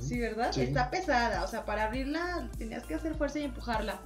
sí, 0.00 0.18
¿verdad? 0.18 0.50
Sí. 0.52 0.62
Está 0.62 0.90
pesada, 0.90 1.44
o 1.44 1.46
sea, 1.46 1.64
para 1.64 1.84
abrirla 1.84 2.48
tenías 2.58 2.84
que 2.84 2.94
hacer 2.94 3.14
fuerza 3.14 3.38
y 3.38 3.44
empujarla. 3.44 4.00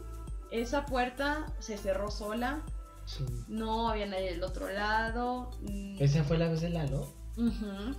Esa 0.51 0.87
puerta 0.87 1.47
se 1.59 1.77
cerró 1.79 2.11
sola, 2.11 2.63
Sí. 3.07 3.25
no 3.49 3.91
había 3.91 4.07
nadie 4.07 4.33
del 4.33 4.43
otro 4.43 4.71
lado. 4.71 5.51
Esa 5.99 6.25
fue 6.25 6.39
la 6.39 6.49
vez 6.49 6.61
de 6.63 6.71
Lalo. 6.71 7.13
ujú, 7.37 7.95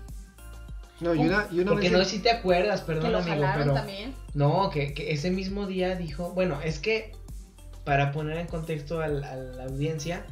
No, 1.02 1.14
y 1.14 1.20
una, 1.20 1.48
y 1.52 1.60
una 1.60 1.72
Porque 1.72 1.90
vez 1.90 1.98
no 1.98 2.04
sé 2.06 2.10
si 2.12 2.20
te 2.20 2.32
acuerdas, 2.32 2.80
Que 2.82 2.86
perdón 2.94 3.12
lo 3.12 3.18
amigo, 3.20 3.36
jalaron 3.36 3.62
pero 3.64 3.74
también. 3.74 4.14
no, 4.34 4.70
que, 4.70 4.94
que 4.94 5.12
ese 5.12 5.30
mismo 5.30 5.68
día 5.68 5.96
dijo, 5.96 6.30
bueno, 6.32 6.60
es 6.62 6.80
que 6.80 7.12
para 7.84 8.14
poner 8.14 8.38
en 8.38 8.48
contexto 8.48 9.02
al- 9.02 9.24
a 9.26 9.36
la 9.36 9.64
audiencia, 9.66 10.26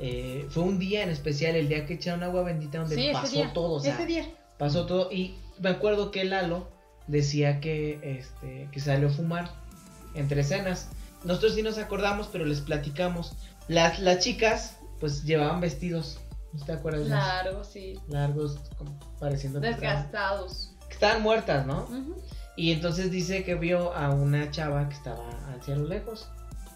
eh, 0.00 0.46
fue 0.50 0.64
un 0.64 0.78
día 0.80 1.04
en 1.04 1.10
especial, 1.10 1.54
el 1.56 1.68
día 1.68 1.86
que 1.86 1.94
echaron 1.94 2.22
agua 2.24 2.42
bendita 2.42 2.80
donde 2.80 2.96
Sí, 2.96 3.04
ese 3.08 3.12
pasó 3.12 3.32
día. 3.32 3.52
todo, 3.52 3.72
o 3.74 3.80
sea, 3.80 3.94
ese 3.94 4.06
día. 4.06 4.28
pasó 4.58 4.86
todo 4.86 5.10
y 5.12 5.36
me 5.60 5.70
acuerdo 5.70 6.10
que 6.10 6.24
Lalo 6.24 6.68
decía 7.06 7.60
que 7.60 8.00
este 8.18 8.68
que 8.72 8.80
salió 8.80 9.08
a 9.08 9.10
fumar 9.10 9.50
entre 10.14 10.40
escenas. 10.42 10.88
Nosotros 11.24 11.54
sí 11.54 11.62
nos 11.62 11.78
acordamos, 11.78 12.28
pero 12.30 12.44
les 12.44 12.60
platicamos. 12.60 13.32
Las, 13.68 13.98
las 14.00 14.20
chicas 14.20 14.76
pues 15.00 15.24
llevaban 15.24 15.60
vestidos, 15.60 16.18
¿no 16.52 16.64
te 16.64 16.72
acuerdas? 16.72 17.02
de 17.02 17.06
eso? 17.08 17.16
Largo, 17.16 17.64
sí. 17.64 17.98
Largos, 18.08 18.58
como 18.76 18.98
pareciendo 19.18 19.60
Desgastados. 19.60 20.74
que 20.88 20.94
estaban 20.94 21.22
muertas, 21.22 21.66
¿no? 21.66 21.88
Y 22.56 22.72
entonces 22.72 23.10
dice 23.10 23.44
que 23.44 23.54
vio 23.54 23.94
a 23.94 24.10
una 24.10 24.50
chava 24.50 24.88
que 24.88 24.94
estaba 24.94 25.28
hacia 25.54 25.76
lo 25.76 25.86
lejos, 25.86 26.28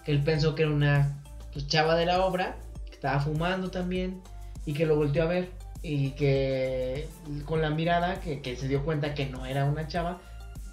que 0.04 0.12
él 0.12 0.22
pensó 0.22 0.54
que 0.54 0.62
era 0.62 0.70
una 0.70 1.20
pues, 1.52 1.66
chava 1.66 1.96
de 1.96 2.06
la 2.06 2.24
obra, 2.24 2.56
que 2.86 2.92
estaba 2.92 3.18
fumando 3.20 3.70
también, 3.70 4.22
y 4.64 4.74
que 4.74 4.86
lo 4.86 4.94
volteó 4.96 5.24
a 5.24 5.26
ver, 5.26 5.50
y 5.82 6.10
que 6.10 7.08
con 7.44 7.60
la 7.60 7.70
mirada, 7.70 8.20
que, 8.20 8.40
que 8.40 8.56
se 8.56 8.68
dio 8.68 8.84
cuenta 8.84 9.14
que 9.14 9.26
no 9.26 9.44
era 9.44 9.64
una 9.64 9.88
chava, 9.88 10.20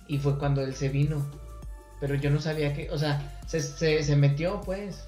y 0.07 0.19
fue 0.19 0.37
cuando 0.37 0.61
él 0.61 0.75
se 0.75 0.89
vino. 0.89 1.25
Pero 1.99 2.15
yo 2.15 2.29
no 2.29 2.39
sabía 2.39 2.73
que, 2.73 2.89
o 2.91 2.97
sea, 2.97 3.21
se, 3.47 3.59
se, 3.59 4.03
se 4.03 4.15
metió 4.15 4.61
pues. 4.61 5.03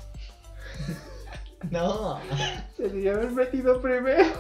no, 1.71 2.19
se 2.75 2.83
debió 2.83 3.13
haber 3.15 3.31
metido 3.31 3.81
primero. 3.81 4.25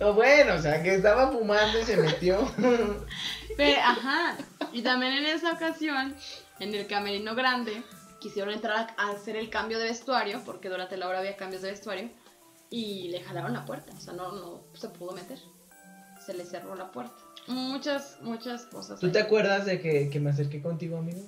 No, 0.00 0.12
bueno, 0.14 0.54
o 0.54 0.62
sea, 0.62 0.82
que 0.82 0.94
estaba 0.94 1.32
fumando 1.32 1.78
y 1.80 1.82
se 1.82 1.96
metió. 1.96 2.48
Pero, 3.56 3.80
ajá. 3.80 4.36
Y 4.72 4.82
también 4.82 5.12
en 5.12 5.26
esa 5.26 5.52
ocasión, 5.52 6.14
en 6.60 6.74
el 6.74 6.86
camerino 6.86 7.34
grande, 7.34 7.82
quisieron 8.20 8.54
entrar 8.54 8.94
a 8.96 9.10
hacer 9.10 9.36
el 9.36 9.50
cambio 9.50 9.78
de 9.78 9.86
vestuario, 9.86 10.42
porque 10.44 10.68
durante 10.68 10.96
la 10.96 11.08
hora 11.08 11.18
había 11.18 11.36
cambios 11.36 11.62
de 11.62 11.70
vestuario, 11.72 12.10
y 12.70 13.08
le 13.08 13.20
jalaron 13.22 13.52
la 13.52 13.64
puerta. 13.64 13.92
O 13.96 14.00
sea, 14.00 14.12
no, 14.14 14.32
no 14.32 14.62
se 14.74 14.88
pudo 14.88 15.12
meter. 15.12 15.38
Se 16.24 16.34
le 16.34 16.44
cerró 16.44 16.74
la 16.74 16.90
puerta. 16.92 17.14
Muchas, 17.46 18.18
muchas 18.20 18.66
cosas. 18.66 19.00
¿Tú 19.00 19.06
ahí. 19.06 19.12
te 19.12 19.20
acuerdas 19.20 19.64
de 19.66 19.80
que, 19.80 20.10
que 20.10 20.20
me 20.20 20.30
acerqué 20.30 20.60
contigo, 20.60 20.98
amigo? 20.98 21.20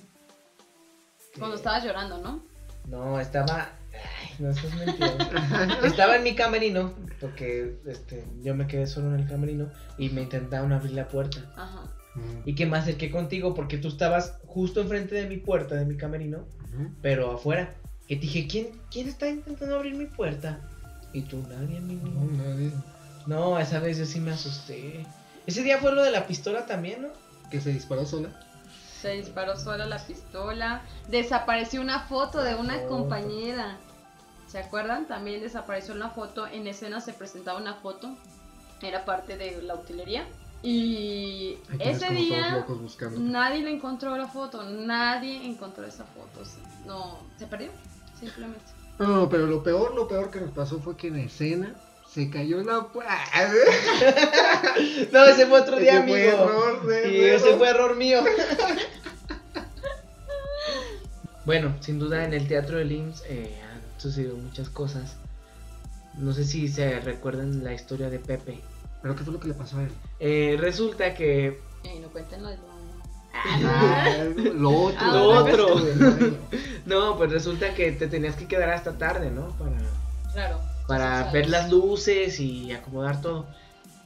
Cuando 1.37 1.55
Que- 1.55 1.59
estabas 1.59 1.83
llorando, 1.83 2.17
¿no? 2.19 2.43
No, 2.87 3.19
estaba. 3.19 3.69
Ay, 3.93 4.35
no 4.39 4.49
estás 4.51 4.73
mintiendo. 4.75 5.23
estaba 5.85 6.15
en 6.15 6.23
mi 6.23 6.35
camerino, 6.35 6.93
porque 7.19 7.79
este, 7.85 8.25
yo 8.41 8.55
me 8.55 8.67
quedé 8.67 8.87
solo 8.87 9.13
en 9.13 9.21
el 9.21 9.27
camerino 9.27 9.69
y 9.97 10.09
me 10.09 10.21
intentaron 10.23 10.71
abrir 10.73 10.93
la 10.93 11.07
puerta. 11.07 11.51
Ajá. 11.55 11.83
Ujú. 12.15 12.41
Y 12.45 12.55
que 12.55 12.65
me 12.65 12.77
acerqué 12.77 13.09
contigo 13.09 13.53
porque 13.53 13.77
tú 13.77 13.87
estabas 13.87 14.37
justo 14.45 14.81
enfrente 14.81 15.15
de 15.15 15.27
mi 15.27 15.37
puerta, 15.37 15.75
de 15.75 15.85
mi 15.85 15.95
camerino, 15.97 16.45
pero 17.01 17.31
afuera. 17.31 17.73
Que 18.07 18.15
te 18.15 18.23
dije, 18.23 18.47
¿quién, 18.47 18.81
¿quién 18.91 19.07
está 19.07 19.29
intentando 19.29 19.75
abrir 19.77 19.95
mi 19.95 20.05
puerta? 20.05 20.59
Y 21.13 21.21
tú, 21.23 21.43
nadie, 21.49 21.77
amigo. 21.77 22.07
No, 22.07 22.43
nadie. 22.43 22.71
No, 23.27 23.59
esa 23.59 23.79
vez 23.79 23.97
yo 23.97 24.05
sí 24.05 24.19
me 24.19 24.31
asusté. 24.31 25.05
Ese 25.45 25.63
día 25.63 25.77
fue 25.79 25.91
lo 25.93 26.03
de 26.03 26.11
la 26.11 26.27
pistola 26.27 26.65
también, 26.65 27.03
¿no? 27.03 27.09
Que 27.49 27.59
se 27.61 27.71
disparó 27.71 28.05
sola. 28.05 28.29
Se 29.01 29.09
disparó 29.13 29.57
sola 29.57 29.85
la 29.85 29.97
pistola. 29.99 30.81
Desapareció 31.09 31.81
una 31.81 32.01
foto 32.01 32.41
de 32.41 32.55
una 32.55 32.75
Foto. 32.75 32.87
compañera. 32.89 33.77
¿Se 34.47 34.59
acuerdan? 34.59 35.07
También 35.07 35.41
desapareció 35.41 35.93
una 35.93 36.09
foto. 36.09 36.45
En 36.47 36.67
escena 36.67 37.01
se 37.01 37.13
presentaba 37.13 37.59
una 37.59 37.75
foto. 37.75 38.15
Era 38.81 39.05
parte 39.05 39.37
de 39.37 39.61
la 39.61 39.75
utilería. 39.75 40.25
Y 40.63 41.57
ese 41.79 42.09
día 42.09 42.65
nadie 43.17 43.63
le 43.63 43.71
encontró 43.71 44.15
la 44.15 44.27
foto. 44.27 44.63
Nadie 44.63 45.45
encontró 45.47 45.85
esa 45.85 46.05
foto. 46.05 46.41
No, 46.85 47.17
se 47.37 47.47
perdió. 47.47 47.69
Simplemente. 48.19 48.61
No, 49.01 49.07
no, 49.07 49.29
pero 49.29 49.47
lo 49.47 49.63
peor, 49.63 49.95
lo 49.95 50.07
peor 50.07 50.29
que 50.29 50.39
nos 50.39 50.51
pasó 50.51 50.79
fue 50.79 50.95
que 50.95 51.07
en 51.07 51.15
escena 51.17 51.73
se 52.07 52.29
cayó 52.29 52.61
la. 52.63 52.87
No, 55.11 55.25
ese 55.25 55.47
fue 55.47 55.61
otro 55.61 55.79
día, 55.79 56.01
amigo. 56.01 56.15
Fue 56.17 56.27
error 56.27 56.85
de 56.85 57.11
Y 57.11 57.21
error. 57.23 57.35
ese 57.47 57.57
fue 57.57 57.69
error 57.69 57.95
mío. 57.95 58.23
bueno, 61.45 61.75
sin 61.79 61.99
duda 61.99 62.25
en 62.25 62.33
el 62.33 62.47
teatro 62.47 62.77
de 62.77 62.85
IMSS 62.85 63.23
eh, 63.27 63.59
han 63.71 63.81
sucedido 63.99 64.35
muchas 64.37 64.69
cosas. 64.69 65.15
No 66.17 66.33
sé 66.33 66.43
si 66.43 66.67
se 66.67 66.99
recuerdan 66.99 67.63
la 67.63 67.73
historia 67.73 68.09
de 68.09 68.19
Pepe. 68.19 68.59
¿Pero 69.01 69.15
qué 69.15 69.23
fue 69.23 69.33
lo 69.33 69.39
que 69.39 69.47
le 69.47 69.53
pasó 69.55 69.77
a 69.79 69.83
él? 69.83 69.91
Eh, 70.19 70.57
resulta 70.59 71.15
que 71.15 71.59
Ey, 71.83 71.99
no 71.99 72.09
cuenten 72.09 72.43
lo 72.43 72.49
del 72.49 72.59
baño. 72.59 72.80
Ah, 73.45 74.25
lo 74.55 74.69
otro. 74.71 74.97
Ah, 74.99 75.13
Lo 75.13 75.29
otro. 75.29 75.79
Lo 75.79 76.37
no, 76.85 77.17
pues 77.17 77.31
resulta 77.31 77.73
que 77.73 77.91
te 77.91 78.07
tenías 78.07 78.35
que 78.35 78.47
quedar 78.47 78.69
hasta 78.69 78.97
tarde, 78.97 79.31
¿no? 79.31 79.49
Para 79.57 79.71
Claro. 80.33 80.59
para 80.87 81.31
ver 81.31 81.49
las 81.49 81.69
luces 81.69 82.39
y 82.39 82.71
acomodar 82.71 83.21
todo. 83.21 83.45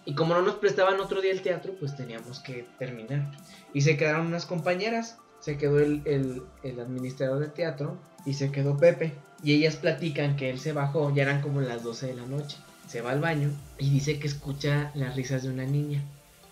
Y 0.05 0.13
como 0.15 0.33
no 0.35 0.41
nos 0.41 0.55
prestaban 0.55 0.99
otro 0.99 1.21
día 1.21 1.31
el 1.31 1.41
teatro, 1.41 1.73
pues 1.79 1.95
teníamos 1.95 2.39
que 2.39 2.65
terminar. 2.79 3.31
Y 3.73 3.81
se 3.81 3.97
quedaron 3.97 4.27
unas 4.27 4.45
compañeras. 4.45 5.17
Se 5.39 5.57
quedó 5.57 5.79
el, 5.79 6.01
el- 6.05 6.41
el 6.63 6.79
administrador 6.79 7.39
del 7.39 7.51
teatro 7.51 7.97
y 8.25 8.33
se 8.33 8.51
quedó 8.51 8.77
Pepe. 8.77 9.13
Y 9.43 9.53
ellas 9.53 9.75
platican 9.75 10.35
que 10.37 10.49
él 10.49 10.59
se 10.59 10.73
bajó, 10.73 11.13
ya 11.13 11.23
eran 11.23 11.41
como 11.41 11.61
las 11.61 11.83
12 11.83 12.07
de 12.07 12.15
la 12.15 12.25
noche. 12.25 12.57
Se 12.87 13.01
va 13.01 13.11
al 13.11 13.19
baño 13.19 13.49
y 13.77 13.89
dice 13.89 14.17
que 14.19 14.27
escucha 14.27 14.91
las 14.95 15.15
risas 15.15 15.43
de 15.43 15.49
una 15.49 15.65
niña. 15.65 16.03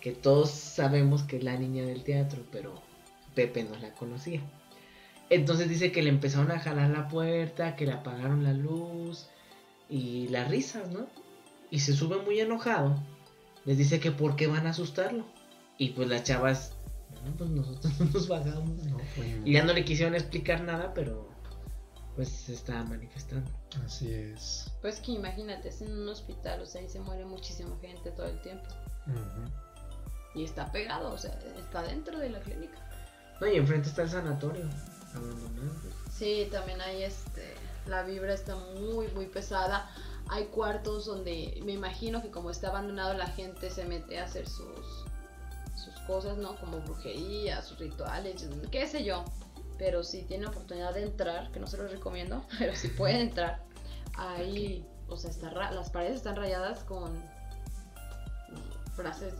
Que 0.03 0.11
todos 0.11 0.51
sabemos 0.51 1.23
que 1.23 1.37
es 1.37 1.43
la 1.45 1.57
niña 1.57 1.85
del 1.85 2.03
teatro, 2.03 2.43
pero 2.51 2.73
Pepe 3.35 3.63
no 3.63 3.77
la 3.77 3.93
conocía. 3.95 4.41
Entonces 5.29 5.69
dice 5.69 5.93
que 5.93 6.03
le 6.03 6.09
empezaron 6.09 6.51
a 6.51 6.59
jalar 6.59 6.89
la 6.89 7.07
puerta, 7.07 7.77
que 7.77 7.85
le 7.85 7.93
apagaron 7.93 8.43
la 8.43 8.51
luz, 8.51 9.29
y 9.89 10.27
las 10.27 10.49
risas, 10.49 10.89
¿no? 10.89 11.07
Y 11.71 11.79
se 11.79 11.93
sube 11.93 12.21
muy 12.21 12.37
enojado. 12.39 12.97
Les 13.63 13.77
dice 13.77 14.01
que 14.01 14.11
por 14.11 14.35
qué 14.35 14.47
van 14.47 14.67
a 14.67 14.71
asustarlo. 14.71 15.25
Y 15.77 15.91
pues 15.91 16.09
las 16.09 16.23
chavas, 16.23 16.73
no, 17.23 17.31
pues 17.37 17.49
nosotros 17.49 17.93
no 17.99 18.05
nos 18.07 18.27
bajamos. 18.27 18.83
No, 18.83 18.97
Y 19.45 19.53
ya 19.53 19.63
no 19.63 19.71
le 19.71 19.85
quisieron 19.85 20.15
explicar 20.15 20.63
nada, 20.63 20.93
pero 20.93 21.29
pues 22.17 22.27
se 22.27 22.53
estaba 22.53 22.83
manifestando. 22.83 23.49
Así 23.85 24.13
es. 24.13 24.69
Pues 24.81 24.99
que 24.99 25.13
imagínate, 25.13 25.69
es 25.69 25.81
en 25.81 25.93
un 25.93 26.09
hospital, 26.09 26.61
o 26.61 26.65
sea, 26.65 26.81
ahí 26.81 26.89
se 26.89 26.99
muere 26.99 27.23
muchísima 27.23 27.77
gente 27.79 28.11
todo 28.11 28.27
el 28.27 28.41
tiempo. 28.41 28.67
Ujú. 29.07 29.62
Y 30.35 30.43
está 30.43 30.71
pegado, 30.71 31.11
o 31.11 31.17
sea, 31.17 31.37
está 31.57 31.83
dentro 31.83 32.17
de 32.17 32.29
la 32.29 32.39
clínica. 32.39 32.77
No, 33.39 33.47
y 33.47 33.55
enfrente 33.55 33.89
está 33.89 34.03
el 34.03 34.09
sanatorio, 34.09 34.65
abandonado. 35.13 35.71
Sí, 36.11 36.47
también 36.51 36.81
hay 36.81 37.03
este. 37.03 37.53
La 37.87 38.03
vibra 38.03 38.33
está 38.33 38.55
muy, 38.55 39.07
muy 39.09 39.25
pesada. 39.27 39.89
Hay 40.29 40.45
cuartos 40.45 41.05
donde 41.05 41.59
me 41.65 41.73
imagino 41.73 42.21
que 42.21 42.31
como 42.31 42.49
está 42.49 42.69
abandonado 42.69 43.13
la 43.13 43.27
gente 43.27 43.69
se 43.69 43.83
mete 43.83 44.19
a 44.19 44.23
hacer 44.23 44.47
sus, 44.47 45.05
sus 45.75 45.99
cosas, 46.07 46.37
¿no? 46.37 46.55
Como 46.57 46.79
brujería, 46.79 47.61
sus 47.61 47.77
rituales, 47.79 48.47
qué 48.71 48.87
sé 48.87 49.03
yo. 49.03 49.25
Pero 49.77 50.03
si 50.03 50.21
tienen 50.23 50.47
oportunidad 50.47 50.93
de 50.93 51.03
entrar, 51.03 51.51
que 51.51 51.59
no 51.59 51.67
se 51.67 51.77
los 51.77 51.91
recomiendo, 51.91 52.45
pero 52.59 52.75
si 52.75 52.87
pueden 52.87 53.17
entrar, 53.17 53.61
ahí, 54.17 54.87
o 55.09 55.17
sea, 55.17 55.29
está 55.29 55.51
las 55.71 55.89
paredes 55.89 56.17
están 56.17 56.35
rayadas 56.35 56.83
con 56.83 57.11
frases 58.95 59.33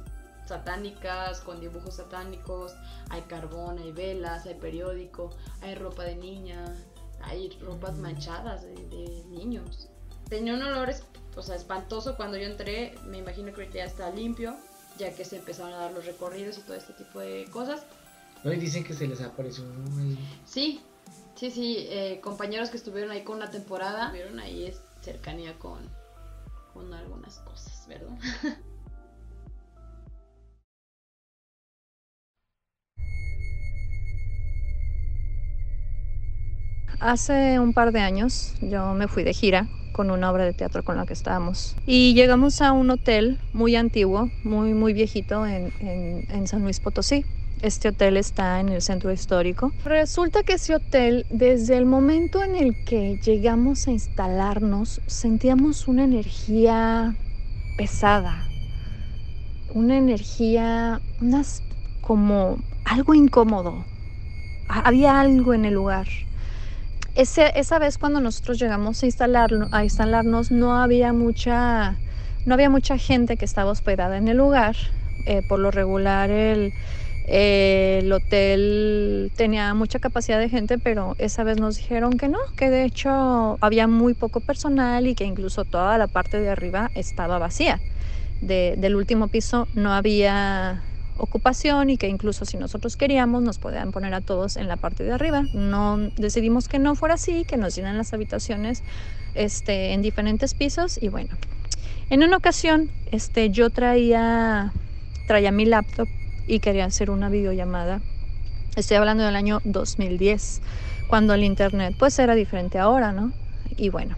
satánicas, 0.45 1.41
con 1.41 1.59
dibujos 1.59 1.95
satánicos, 1.95 2.73
hay 3.09 3.21
carbón, 3.23 3.77
hay 3.79 3.91
velas, 3.91 4.45
hay 4.45 4.55
periódico, 4.55 5.31
hay 5.61 5.75
ropa 5.75 6.03
de 6.03 6.15
niña, 6.15 6.75
hay 7.21 7.49
ropas 7.61 7.97
manchadas 7.97 8.63
de, 8.63 8.73
de 8.75 9.23
niños. 9.29 9.87
Tenía 10.29 10.53
un 10.53 10.63
olor, 10.63 10.89
es- 10.89 11.03
o 11.35 11.41
sea, 11.41 11.55
espantoso 11.55 12.15
cuando 12.15 12.37
yo 12.37 12.45
entré, 12.45 12.95
me 13.05 13.17
imagino 13.17 13.53
que 13.53 13.69
ya 13.71 13.85
está 13.85 14.09
limpio, 14.09 14.55
ya 14.97 15.13
que 15.15 15.25
se 15.25 15.37
empezaron 15.37 15.73
a 15.73 15.77
dar 15.77 15.91
los 15.93 16.05
recorridos 16.05 16.57
y 16.57 16.61
todo 16.61 16.75
este 16.75 16.93
tipo 16.93 17.19
de 17.19 17.45
cosas. 17.51 17.83
No, 18.43 18.51
y 18.53 18.57
dicen 18.57 18.83
que 18.83 18.93
se 18.93 19.07
les 19.07 19.21
apareció. 19.21 19.63
Sí, 20.45 20.81
sí, 21.35 21.49
sí, 21.49 21.77
eh, 21.89 22.19
compañeros 22.21 22.69
que 22.69 22.77
estuvieron 22.77 23.11
ahí 23.11 23.23
con 23.23 23.37
una 23.37 23.49
temporada, 23.49 24.11
vieron 24.11 24.39
ahí 24.39 24.65
es 24.65 24.81
cercanía 25.01 25.57
con, 25.57 25.89
con 26.73 26.93
algunas 26.93 27.37
cosas, 27.39 27.85
¿verdad? 27.87 28.15
Hace 37.03 37.59
un 37.59 37.73
par 37.73 37.91
de 37.91 37.99
años 37.99 38.53
yo 38.61 38.93
me 38.93 39.09
fui 39.09 39.23
de 39.23 39.33
gira 39.33 39.67
con 39.91 40.09
una 40.09 40.31
obra 40.31 40.45
de 40.45 40.53
teatro 40.53 40.83
con 40.83 40.95
la 40.95 41.05
que 41.05 41.11
estábamos 41.11 41.75
y 41.85 42.13
llegamos 42.13 42.61
a 42.61 42.71
un 42.71 42.89
hotel 42.91 43.39
muy 43.51 43.75
antiguo, 43.75 44.29
muy, 44.45 44.73
muy 44.73 44.93
viejito 44.93 45.45
en, 45.45 45.73
en, 45.81 46.47
San 46.47 46.61
Luis 46.61 46.79
Potosí. 46.79 47.25
Este 47.61 47.89
hotel 47.89 48.15
está 48.15 48.61
en 48.61 48.69
el 48.69 48.81
centro 48.81 49.11
histórico. 49.11 49.73
Resulta 49.83 50.43
que 50.43 50.53
ese 50.53 50.75
hotel, 50.75 51.25
desde 51.29 51.75
el 51.75 51.85
momento 51.85 52.41
en 52.41 52.55
el 52.55 52.73
que 52.85 53.17
llegamos 53.17 53.85
a 53.89 53.91
instalarnos, 53.91 55.01
sentíamos 55.05 55.89
una 55.89 56.05
energía 56.05 57.17
pesada, 57.75 58.47
una 59.73 59.97
energía, 59.97 61.01
unas 61.19 61.63
como 61.99 62.59
algo 62.85 63.13
incómodo. 63.13 63.83
Había 64.69 65.19
algo 65.19 65.53
en 65.53 65.65
el 65.65 65.73
lugar. 65.73 66.07
Ese, 67.15 67.51
esa 67.55 67.77
vez 67.77 67.97
cuando 67.97 68.19
nosotros 68.19 68.59
llegamos 68.59 69.03
a, 69.03 69.05
instalarlo, 69.05 69.67
a 69.71 69.83
instalarnos 69.83 70.51
no 70.51 70.81
había 70.81 71.13
mucha 71.13 71.95
no 72.45 72.55
había 72.55 72.69
mucha 72.69 72.97
gente 72.97 73.37
que 73.37 73.45
estaba 73.45 73.71
hospedada 73.71 74.17
en 74.17 74.27
el 74.27 74.37
lugar. 74.37 74.75
Eh, 75.25 75.41
por 75.47 75.59
lo 75.59 75.71
regular 75.71 76.29
el, 76.31 76.73
el 77.27 78.11
hotel 78.11 79.31
tenía 79.37 79.73
mucha 79.73 79.99
capacidad 79.99 80.39
de 80.39 80.49
gente, 80.49 80.77
pero 80.77 81.15
esa 81.19 81.43
vez 81.43 81.57
nos 81.59 81.77
dijeron 81.77 82.17
que 82.17 82.27
no, 82.27 82.39
que 82.57 82.69
de 82.69 82.83
hecho 82.83 83.57
había 83.61 83.87
muy 83.87 84.13
poco 84.13 84.41
personal 84.41 85.07
y 85.07 85.15
que 85.15 85.23
incluso 85.23 85.63
toda 85.63 85.97
la 85.97 86.07
parte 86.07 86.39
de 86.39 86.49
arriba 86.49 86.91
estaba 86.95 87.37
vacía. 87.37 87.79
De, 88.41 88.75
del 88.77 88.95
último 88.95 89.29
piso 89.29 89.69
no 89.73 89.93
había 89.93 90.81
ocupación 91.17 91.89
y 91.89 91.97
que 91.97 92.07
incluso 92.07 92.45
si 92.45 92.57
nosotros 92.57 92.97
queríamos 92.97 93.41
nos 93.41 93.59
podían 93.59 93.91
poner 93.91 94.13
a 94.13 94.21
todos 94.21 94.57
en 94.57 94.67
la 94.67 94.77
parte 94.77 95.03
de 95.03 95.11
arriba. 95.11 95.43
No 95.53 95.97
decidimos 96.17 96.67
que 96.67 96.79
no 96.79 96.95
fuera 96.95 97.15
así, 97.15 97.45
que 97.45 97.57
nos 97.57 97.75
llenan 97.75 97.97
las 97.97 98.13
habitaciones 98.13 98.83
este, 99.35 99.93
en 99.93 100.01
diferentes 100.01 100.53
pisos 100.53 101.01
y 101.01 101.09
bueno. 101.09 101.29
En 102.09 102.23
una 102.23 102.37
ocasión 102.37 102.89
este, 103.11 103.49
yo 103.49 103.69
traía, 103.69 104.71
traía 105.27 105.51
mi 105.51 105.65
laptop 105.65 106.07
y 106.47 106.59
quería 106.59 106.85
hacer 106.85 107.09
una 107.09 107.29
videollamada. 107.29 108.01
Estoy 108.75 108.97
hablando 108.97 109.23
del 109.23 109.35
año 109.35 109.61
2010, 109.63 110.61
cuando 111.07 111.33
el 111.33 111.43
internet 111.43 111.95
pues 111.97 112.17
era 112.19 112.35
diferente 112.35 112.79
ahora, 112.79 113.11
¿no? 113.11 113.31
Y 113.77 113.89
bueno, 113.89 114.15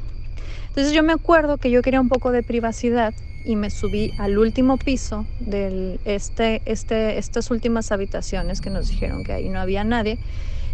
entonces 0.70 0.94
yo 0.94 1.04
me 1.04 1.14
acuerdo 1.14 1.58
que 1.58 1.72
yo 1.72 1.82
quería 1.82 2.02
un 2.02 2.10
poco 2.10 2.32
de 2.32 2.44
privacidad 2.44 3.14
y 3.46 3.56
me 3.56 3.70
subí 3.70 4.12
al 4.18 4.38
último 4.38 4.78
piso 4.78 5.25
de 5.40 6.00
este, 6.06 6.62
este, 6.66 7.18
estas 7.18 7.52
últimas 7.52 7.92
habitaciones 7.92 8.60
que 8.60 8.70
nos 8.70 8.90
dijeron 8.90 9.24
que 9.24 9.34
ahí 9.34 9.50
no 9.50 9.60
había 9.60 9.84
nadie. 9.84 10.18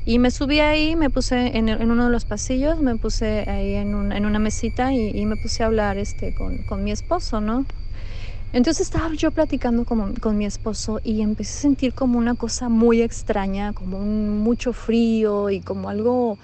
Y 0.06 0.18
me 0.18 0.32
subí 0.32 0.60
ahí, 0.60 0.96
me 0.96 1.12
puse 1.12 1.56
en, 1.58 1.70
en 1.70 1.92
uno 1.92 2.06
de 2.06 2.12
los 2.12 2.26
pasillos, 2.26 2.82
me 2.82 2.96
puse 2.96 3.48
ahí 3.48 3.76
en, 3.76 3.94
un, 3.94 4.12
en 4.12 4.26
una 4.26 4.40
mesita 4.40 4.94
y, 4.94 5.10
y, 5.10 5.26
me 5.26 5.36
puse 5.36 5.62
a 5.62 5.68
hablar 5.68 5.98
este, 5.98 6.34
con, 6.34 6.58
con 6.64 6.84
mi 6.84 6.92
esposo, 6.92 7.40
¿no? 7.40 7.66
Entonces 8.54 8.88
estaba 8.88 9.14
yo 9.14 9.32
platicando 9.32 9.86
con, 9.86 10.16
con, 10.16 10.38
mi 10.38 10.46
esposo 10.46 11.00
y 11.04 11.22
empecé 11.22 11.60
a 11.60 11.62
sentir 11.62 11.94
como 11.94 12.18
una 12.18 12.36
cosa 12.36 12.68
muy 12.68 13.02
extraña, 13.02 13.74
como 13.74 13.98
un, 13.98 14.40
mucho 14.40 14.74
frío 14.74 15.50
y 15.50 15.62
como 15.62 15.88
algo 15.88 16.38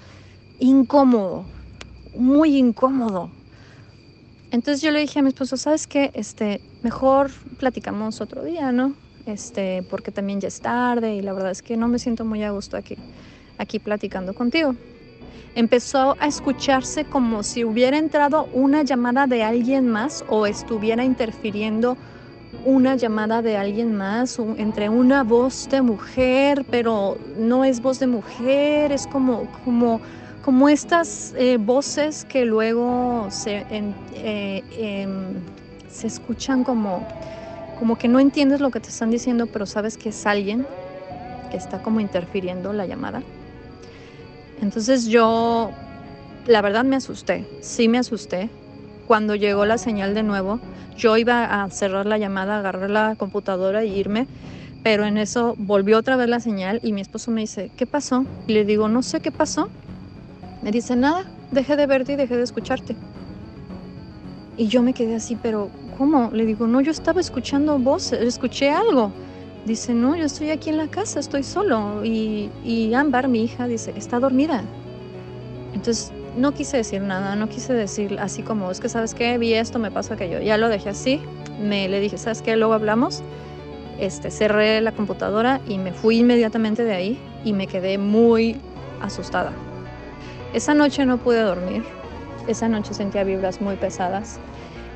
incómodo, 0.60 1.44
muy 2.16 2.56
incómodo. 2.56 3.37
Entonces 4.50 4.80
yo 4.80 4.90
le 4.90 5.00
dije 5.00 5.18
a 5.18 5.22
mi 5.22 5.28
esposo, 5.28 5.56
¿sabes 5.56 5.86
qué? 5.86 6.10
Este, 6.14 6.60
mejor 6.82 7.30
platicamos 7.58 8.20
otro 8.20 8.44
día, 8.44 8.72
¿no? 8.72 8.94
Este, 9.26 9.82
porque 9.82 10.10
también 10.10 10.40
ya 10.40 10.48
es 10.48 10.60
tarde 10.60 11.14
y 11.14 11.20
la 11.20 11.34
verdad 11.34 11.50
es 11.50 11.60
que 11.62 11.76
no 11.76 11.86
me 11.86 11.98
siento 11.98 12.24
muy 12.24 12.42
a 12.44 12.50
gusto 12.50 12.76
aquí, 12.78 12.96
aquí 13.58 13.78
platicando 13.78 14.32
contigo. 14.32 14.74
Empezó 15.54 16.16
a 16.18 16.26
escucharse 16.26 17.04
como 17.04 17.42
si 17.42 17.64
hubiera 17.64 17.98
entrado 17.98 18.48
una 18.52 18.82
llamada 18.82 19.26
de 19.26 19.42
alguien 19.42 19.88
más 19.88 20.24
o 20.28 20.46
estuviera 20.46 21.04
interfiriendo 21.04 21.98
una 22.64 22.96
llamada 22.96 23.42
de 23.42 23.56
alguien 23.56 23.94
más 23.94 24.38
entre 24.56 24.88
una 24.88 25.24
voz 25.24 25.68
de 25.68 25.82
mujer, 25.82 26.64
pero 26.70 27.18
no 27.36 27.64
es 27.64 27.80
voz 27.82 27.98
de 27.98 28.06
mujer, 28.06 28.92
es 28.92 29.06
como, 29.06 29.46
como 29.64 30.00
como 30.48 30.70
estas 30.70 31.34
eh, 31.36 31.58
voces 31.58 32.24
que 32.24 32.46
luego 32.46 33.26
se, 33.30 33.66
eh, 33.68 33.92
eh, 34.14 35.06
se 35.90 36.06
escuchan 36.06 36.64
como, 36.64 37.06
como 37.78 37.98
que 37.98 38.08
no 38.08 38.18
entiendes 38.18 38.58
lo 38.62 38.70
que 38.70 38.80
te 38.80 38.88
están 38.88 39.10
diciendo, 39.10 39.46
pero 39.46 39.66
sabes 39.66 39.98
que 39.98 40.08
es 40.08 40.26
alguien 40.26 40.66
que 41.50 41.58
está 41.58 41.82
como 41.82 42.00
interfiriendo 42.00 42.72
la 42.72 42.86
llamada. 42.86 43.22
Entonces 44.62 45.08
yo, 45.08 45.70
la 46.46 46.62
verdad 46.62 46.82
me 46.82 46.96
asusté, 46.96 47.44
sí 47.60 47.86
me 47.86 47.98
asusté. 47.98 48.48
Cuando 49.06 49.34
llegó 49.34 49.66
la 49.66 49.76
señal 49.76 50.14
de 50.14 50.22
nuevo, 50.22 50.60
yo 50.96 51.18
iba 51.18 51.44
a 51.62 51.68
cerrar 51.68 52.06
la 52.06 52.16
llamada, 52.16 52.56
agarrar 52.56 52.88
la 52.88 53.16
computadora 53.16 53.82
e 53.82 53.88
irme, 53.88 54.26
pero 54.82 55.04
en 55.04 55.18
eso 55.18 55.56
volvió 55.58 55.98
otra 55.98 56.16
vez 56.16 56.30
la 56.30 56.40
señal 56.40 56.80
y 56.82 56.94
mi 56.94 57.02
esposo 57.02 57.30
me 57.32 57.42
dice, 57.42 57.70
¿qué 57.76 57.84
pasó? 57.84 58.24
Y 58.46 58.54
le 58.54 58.64
digo, 58.64 58.88
no 58.88 59.02
sé 59.02 59.20
qué 59.20 59.30
pasó, 59.30 59.68
me 60.62 60.70
dice, 60.70 60.96
nada, 60.96 61.24
dejé 61.50 61.76
de 61.76 61.86
verte 61.86 62.12
y 62.12 62.16
dejé 62.16 62.36
de 62.36 62.42
escucharte. 62.42 62.96
Y 64.56 64.66
yo 64.66 64.82
me 64.82 64.92
quedé 64.92 65.14
así, 65.14 65.36
pero 65.40 65.70
¿cómo? 65.96 66.30
Le 66.32 66.44
digo, 66.44 66.66
no, 66.66 66.80
yo 66.80 66.90
estaba 66.90 67.20
escuchando 67.20 67.78
voces, 67.78 68.20
escuché 68.22 68.70
algo. 68.70 69.12
Dice, 69.66 69.94
no, 69.94 70.16
yo 70.16 70.24
estoy 70.24 70.50
aquí 70.50 70.70
en 70.70 70.78
la 70.78 70.88
casa, 70.88 71.20
estoy 71.20 71.42
solo. 71.42 72.04
Y, 72.04 72.50
y 72.64 72.94
Ámbar, 72.94 73.28
mi 73.28 73.44
hija, 73.44 73.66
dice, 73.66 73.92
está 73.96 74.18
dormida. 74.18 74.62
Entonces, 75.74 76.12
no 76.36 76.52
quise 76.52 76.76
decir 76.78 77.02
nada, 77.02 77.36
no 77.36 77.48
quise 77.48 77.72
decir 77.74 78.18
así 78.20 78.42
como, 78.42 78.70
es 78.70 78.80
que 78.80 78.88
sabes 78.88 79.14
qué, 79.14 79.38
vi 79.38 79.54
esto, 79.54 79.78
me 79.78 79.90
pasa 79.90 80.14
aquello. 80.14 80.40
Ya 80.40 80.56
lo 80.56 80.68
dejé 80.68 80.90
así, 80.90 81.20
me 81.60 81.88
le 81.88 82.00
dije, 82.00 82.18
¿sabes 82.18 82.42
qué? 82.42 82.56
Luego 82.56 82.74
hablamos. 82.74 83.22
Este, 83.98 84.30
cerré 84.30 84.80
la 84.80 84.92
computadora 84.92 85.60
y 85.68 85.78
me 85.78 85.92
fui 85.92 86.18
inmediatamente 86.18 86.84
de 86.84 86.94
ahí 86.94 87.18
y 87.44 87.52
me 87.52 87.66
quedé 87.66 87.98
muy 87.98 88.56
asustada. 89.00 89.52
Esa 90.52 90.72
noche 90.74 91.04
no 91.04 91.18
pude 91.18 91.42
dormir, 91.42 91.84
esa 92.46 92.68
noche 92.68 92.94
sentía 92.94 93.22
vibras 93.22 93.60
muy 93.60 93.76
pesadas. 93.76 94.40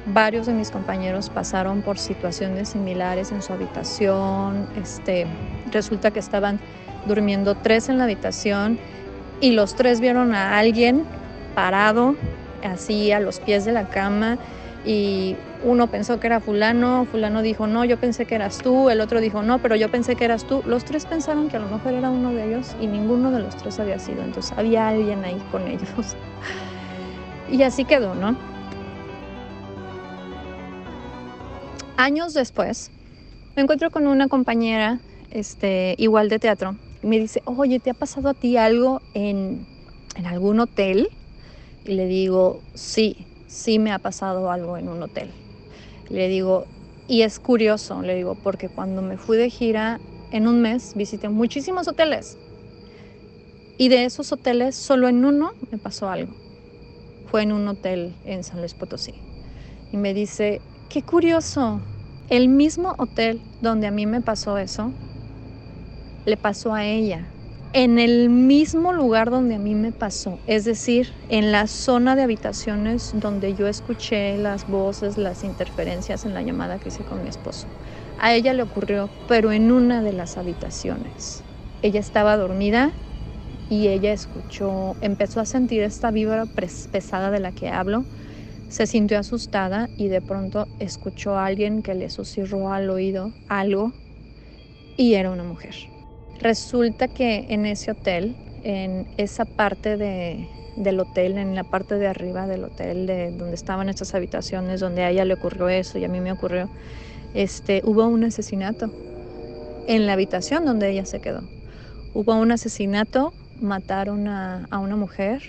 Varios 0.06 0.46
de 0.46 0.54
mis 0.54 0.70
compañeros 0.70 1.28
pasaron 1.28 1.82
por 1.82 1.98
situaciones 1.98 2.70
similares 2.70 3.30
en 3.30 3.42
su 3.42 3.52
habitación. 3.52 4.66
Este, 4.76 5.26
resulta 5.70 6.10
que 6.10 6.18
estaban 6.18 6.58
durmiendo 7.06 7.54
tres 7.54 7.88
en 7.88 7.98
la 7.98 8.04
habitación 8.04 8.78
y 9.40 9.52
los 9.52 9.74
tres 9.74 10.00
vieron 10.00 10.34
a 10.34 10.58
alguien 10.58 11.04
parado 11.54 12.16
así 12.64 13.12
a 13.12 13.20
los 13.20 13.38
pies 13.40 13.64
de 13.64 13.72
la 13.72 13.88
cama 13.88 14.38
y 14.84 15.36
uno 15.64 15.86
pensó 15.86 16.18
que 16.18 16.26
era 16.26 16.40
fulano, 16.40 17.06
fulano 17.10 17.42
dijo, 17.42 17.66
no, 17.66 17.84
yo 17.84 17.98
pensé 17.98 18.26
que 18.26 18.34
eras 18.34 18.58
tú, 18.58 18.90
el 18.90 19.00
otro 19.00 19.20
dijo, 19.20 19.42
no, 19.42 19.60
pero 19.60 19.76
yo 19.76 19.90
pensé 19.90 20.16
que 20.16 20.24
eras 20.24 20.44
tú. 20.44 20.62
Los 20.66 20.84
tres 20.84 21.06
pensaron 21.06 21.48
que 21.48 21.56
a 21.56 21.60
lo 21.60 21.68
mejor 21.68 21.94
era 21.94 22.10
uno 22.10 22.32
de 22.32 22.48
ellos 22.48 22.74
y 22.80 22.86
ninguno 22.86 23.30
de 23.30 23.40
los 23.40 23.56
tres 23.56 23.78
había 23.78 23.98
sido, 23.98 24.22
entonces 24.22 24.52
había 24.56 24.88
alguien 24.88 25.24
ahí 25.24 25.40
con 25.50 25.66
ellos. 25.68 26.16
y 27.50 27.62
así 27.62 27.84
quedó, 27.84 28.14
¿no? 28.14 28.36
Años 31.96 32.34
después, 32.34 32.90
me 33.54 33.62
encuentro 33.62 33.90
con 33.90 34.06
una 34.06 34.26
compañera, 34.26 35.00
este, 35.30 35.94
igual 35.98 36.28
de 36.28 36.38
teatro, 36.38 36.76
y 37.02 37.06
me 37.06 37.18
dice, 37.18 37.42
oye, 37.44 37.78
¿te 37.78 37.90
ha 37.90 37.94
pasado 37.94 38.30
a 38.30 38.34
ti 38.34 38.56
algo 38.56 39.00
en, 39.14 39.64
en 40.16 40.26
algún 40.26 40.58
hotel? 40.58 41.08
Y 41.84 41.92
le 41.92 42.06
digo, 42.06 42.62
sí, 42.74 43.26
sí 43.46 43.78
me 43.78 43.92
ha 43.92 43.98
pasado 43.98 44.50
algo 44.50 44.76
en 44.76 44.88
un 44.88 45.02
hotel. 45.02 45.30
Le 46.12 46.28
digo, 46.28 46.68
y 47.06 47.22
es 47.22 47.40
curioso, 47.40 48.02
le 48.02 48.14
digo, 48.14 48.36
porque 48.36 48.68
cuando 48.68 49.00
me 49.00 49.16
fui 49.16 49.38
de 49.38 49.48
gira 49.48 50.02
en 50.30 50.46
un 50.46 50.60
mes 50.60 50.92
visité 50.94 51.30
muchísimos 51.30 51.88
hoteles. 51.88 52.38
Y 53.78 53.88
de 53.88 54.04
esos 54.04 54.30
hoteles, 54.32 54.76
solo 54.76 55.08
en 55.08 55.24
uno 55.24 55.52
me 55.70 55.78
pasó 55.78 56.10
algo. 56.10 56.36
Fue 57.24 57.42
en 57.42 57.52
un 57.52 57.66
hotel 57.68 58.18
en 58.24 58.44
San 58.44 58.60
Luis 58.60 58.74
Potosí. 58.74 59.24
Y 59.90 59.96
me 59.96 60.14
dice, 60.14 60.62
qué 60.88 61.02
curioso, 61.02 61.82
el 62.28 62.48
mismo 62.50 62.94
hotel 62.98 63.42
donde 63.60 63.86
a 63.86 63.90
mí 63.90 64.06
me 64.06 64.20
pasó 64.22 64.58
eso, 64.58 64.94
le 66.24 66.36
pasó 66.36 66.74
a 66.74 66.84
ella 66.84 67.31
en 67.74 67.98
el 67.98 68.28
mismo 68.28 68.92
lugar 68.92 69.30
donde 69.30 69.54
a 69.54 69.58
mí 69.58 69.74
me 69.74 69.92
pasó, 69.92 70.38
es 70.46 70.64
decir, 70.64 71.08
en 71.30 71.52
la 71.52 71.66
zona 71.66 72.14
de 72.16 72.22
habitaciones 72.22 73.12
donde 73.14 73.54
yo 73.54 73.66
escuché 73.66 74.36
las 74.36 74.66
voces, 74.66 75.16
las 75.16 75.42
interferencias 75.42 76.26
en 76.26 76.34
la 76.34 76.42
llamada 76.42 76.78
que 76.78 76.90
hice 76.90 77.02
con 77.04 77.22
mi 77.22 77.28
esposo. 77.30 77.66
A 78.18 78.34
ella 78.34 78.52
le 78.52 78.62
ocurrió, 78.62 79.08
pero 79.26 79.52
en 79.52 79.72
una 79.72 80.02
de 80.02 80.12
las 80.12 80.36
habitaciones. 80.36 81.42
Ella 81.80 82.00
estaba 82.00 82.36
dormida 82.36 82.92
y 83.70 83.88
ella 83.88 84.12
escuchó, 84.12 84.94
empezó 85.00 85.40
a 85.40 85.46
sentir 85.46 85.82
esta 85.82 86.10
vibra 86.10 86.44
pesada 86.92 87.30
de 87.30 87.40
la 87.40 87.52
que 87.52 87.70
hablo. 87.70 88.04
Se 88.68 88.86
sintió 88.86 89.18
asustada 89.18 89.88
y 89.96 90.08
de 90.08 90.20
pronto 90.20 90.68
escuchó 90.78 91.36
a 91.36 91.46
alguien 91.46 91.82
que 91.82 91.94
le 91.94 92.10
susurró 92.10 92.70
al 92.70 92.90
oído 92.90 93.32
algo 93.48 93.92
y 94.98 95.14
era 95.14 95.30
una 95.30 95.42
mujer. 95.42 95.91
Resulta 96.42 97.06
que 97.06 97.46
en 97.50 97.66
ese 97.66 97.92
hotel, 97.92 98.34
en 98.64 99.06
esa 99.16 99.44
parte 99.44 99.96
de, 99.96 100.48
del 100.76 100.98
hotel, 100.98 101.38
en 101.38 101.54
la 101.54 101.62
parte 101.62 101.98
de 101.98 102.08
arriba 102.08 102.48
del 102.48 102.64
hotel, 102.64 103.06
de 103.06 103.30
donde 103.30 103.54
estaban 103.54 103.88
estas 103.88 104.12
habitaciones, 104.16 104.80
donde 104.80 105.04
a 105.04 105.10
ella 105.10 105.24
le 105.24 105.34
ocurrió 105.34 105.68
eso 105.68 105.98
y 105.98 106.04
a 106.04 106.08
mí 106.08 106.18
me 106.18 106.32
ocurrió, 106.32 106.68
este, 107.32 107.80
hubo 107.84 108.08
un 108.08 108.24
asesinato 108.24 108.90
en 109.86 110.04
la 110.06 110.14
habitación 110.14 110.64
donde 110.64 110.90
ella 110.90 111.06
se 111.06 111.20
quedó. 111.20 111.42
Hubo 112.12 112.34
un 112.34 112.50
asesinato, 112.50 113.32
mataron 113.60 114.26
a, 114.26 114.66
a 114.68 114.80
una 114.80 114.96
mujer 114.96 115.42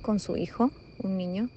con 0.00 0.18
su 0.18 0.38
hijo, 0.38 0.70
un 1.02 1.18
niño. 1.18 1.50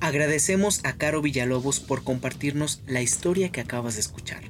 Agradecemos 0.00 0.82
a 0.86 0.94
Caro 0.94 1.20
Villalobos 1.20 1.78
por 1.78 2.04
compartirnos 2.04 2.82
la 2.86 3.02
historia 3.02 3.52
que 3.52 3.60
acabas 3.60 3.94
de 3.96 4.00
escuchar. 4.00 4.42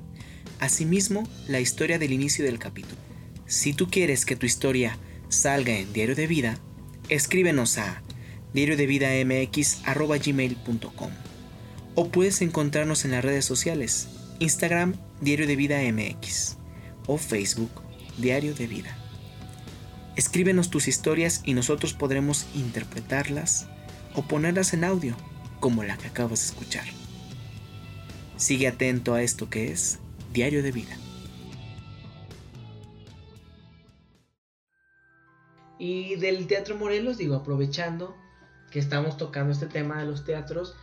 Asimismo, 0.63 1.29
la 1.49 1.59
historia 1.59 1.99
del 1.99 2.13
inicio 2.13 2.45
del 2.45 2.61
capítulo. 2.61 3.01
Si 3.47 3.73
tú 3.73 3.89
quieres 3.91 4.25
que 4.25 4.37
tu 4.37 4.47
historia 4.47 4.97
salga 5.29 5.77
en 5.77 5.93
Diario 5.93 6.15
de 6.15 6.29
Vida, 6.29 6.57
escríbenos 7.09 7.79
a 7.79 8.01
diariodevidamx.gmail.com 8.55 11.11
o 11.97 12.09
puedes 12.11 12.43
encontrarnos 12.43 13.05
en 13.05 13.11
las 13.11 13.25
redes 13.25 13.45
sociales, 13.45 14.07
Instagram 14.39 14.95
Diario 15.21 15.49
de 15.49 15.57
Vida 15.57 15.81
MX 15.83 16.59
o 17.09 17.19
Facebook 17.19 17.73
Diario 18.19 18.55
de 18.55 18.69
Vida. 18.69 18.97
Escríbenos 20.15 20.71
tus 20.71 20.87
historias 20.87 21.43
y 21.45 21.55
nosotros 21.55 21.93
podremos 21.93 22.47
interpretarlas 22.55 23.67
o 24.15 24.23
ponerlas 24.23 24.75
en 24.75 24.85
audio, 24.85 25.17
como 25.59 25.83
la 25.83 25.99
que 25.99 26.07
acabas 26.07 26.39
de 26.39 26.47
escuchar. 26.47 26.87
Sigue 28.37 28.69
atento 28.69 29.15
a 29.15 29.25
esto 29.25 29.51
que 29.51 29.73
es 29.73 29.99
Diario 30.33 30.63
de 30.63 30.73
Vida. 30.73 30.97
Y 35.79 36.17
del 36.17 36.47
Teatro 36.47 36.77
Morelos, 36.77 37.19
digo, 37.19 37.35
aprovechando 37.35 38.17
que 38.71 38.79
estamos 38.79 39.19
tocando 39.19 39.53
este 39.53 39.67
tema 39.67 39.99
de 39.99 40.07
los 40.07 40.25
teatros, 40.25 40.75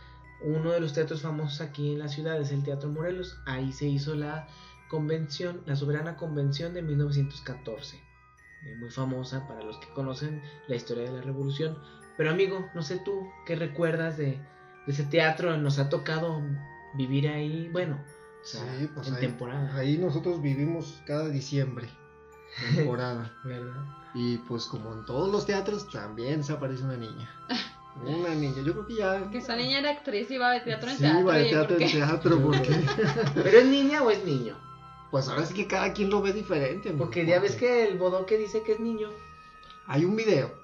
uno 0.42 0.70
de 0.70 0.80
los 0.80 0.92
teatros 0.92 1.22
famosos 1.22 1.60
aquí 1.60 1.92
en 1.92 1.98
la 1.98 2.08
ciudad 2.08 2.40
es 2.40 2.52
el 2.52 2.62
Teatro 2.62 2.90
Morelos. 2.90 3.38
Ahí 3.46 3.72
se 3.72 3.86
hizo 3.86 4.14
la 4.14 4.46
convención, 4.88 5.62
la 5.66 5.74
soberana 5.74 6.16
convención 6.16 6.72
de 6.72 6.82
1914. 6.82 7.96
Eh, 7.96 8.76
muy 8.78 8.90
famosa 8.90 9.48
para 9.48 9.62
los 9.62 9.78
que 9.78 9.88
conocen 9.94 10.42
la 10.68 10.76
historia 10.76 11.04
de 11.04 11.12
la 11.16 11.22
revolución. 11.22 11.76
Pero 12.16 12.30
amigo, 12.30 12.68
no 12.74 12.82
sé 12.82 12.98
tú, 12.98 13.28
¿qué 13.46 13.56
recuerdas 13.56 14.16
de, 14.16 14.32
de 14.86 14.92
ese 14.92 15.04
teatro? 15.04 15.56
Nos 15.56 15.78
ha 15.78 15.88
tocado 15.88 16.40
vivir 16.94 17.28
ahí, 17.28 17.68
bueno, 17.72 17.98
o 18.42 18.44
sea, 18.44 18.62
Sí, 18.78 18.88
pues 18.94 19.08
en 19.08 19.14
ahí, 19.14 19.20
temporada. 19.20 19.76
ahí 19.76 19.98
nosotros 19.98 20.40
vivimos 20.42 21.00
cada 21.06 21.28
diciembre, 21.28 21.88
temporada. 22.74 23.32
¿verdad? 23.44 23.84
y 24.14 24.38
pues 24.38 24.66
como 24.66 24.92
en 24.92 25.04
todos 25.04 25.30
los 25.30 25.46
teatros, 25.46 25.88
también 25.90 26.42
se 26.42 26.52
aparece 26.52 26.84
una 26.84 26.96
niña. 26.96 27.30
Una 28.06 28.34
niña, 28.34 28.62
yo 28.64 28.72
creo 28.72 28.86
que 28.86 28.94
ya... 28.94 29.28
Que 29.30 29.38
esa 29.38 29.56
niña 29.56 29.80
era 29.80 29.90
actriz 29.90 30.30
y 30.30 30.34
iba 30.34 30.52
de 30.52 30.60
teatro 30.60 30.88
en 30.88 30.96
Sí, 30.96 31.02
teatro. 31.02 31.24
va 31.26 31.34
de 31.34 31.40
oye, 31.42 31.50
teatro 31.50 31.76
¿por 31.76 31.82
en 31.82 31.90
teatro, 31.92 32.40
porque... 32.40 32.70
¿Pero 33.34 33.58
es 33.58 33.66
niña 33.66 34.02
o 34.02 34.10
es 34.10 34.24
niño? 34.24 34.56
Pues 35.10 35.28
ahora 35.28 35.44
sí 35.44 35.52
que 35.54 35.66
cada 35.66 35.92
quien 35.92 36.08
lo 36.08 36.22
ve 36.22 36.32
diferente. 36.32 36.92
Porque 36.92 37.26
ya 37.26 37.40
ves 37.40 37.56
que 37.56 37.86
el 37.88 37.98
bodoque 37.98 38.38
dice 38.38 38.62
que 38.62 38.72
es 38.72 38.80
niño. 38.80 39.08
Hay 39.86 40.04
un 40.04 40.14
video. 40.14 40.54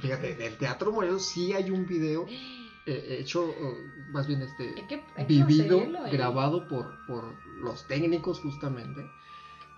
Fíjate, 0.00 0.34
del 0.34 0.58
Teatro 0.58 0.90
Morelos 0.92 1.24
sí 1.24 1.52
hay 1.52 1.70
un 1.70 1.86
video 1.86 2.26
eh, 2.86 3.18
hecho, 3.20 3.48
eh, 3.50 3.76
más 4.10 4.26
bien 4.26 4.42
este, 4.42 4.74
Hay 4.76 4.86
que- 4.86 5.02
vivido, 5.26 5.80
¿eh? 5.80 6.10
grabado 6.12 6.68
por, 6.68 6.94
por 7.06 7.34
los 7.62 7.86
técnicos 7.88 8.40
justamente. 8.40 9.02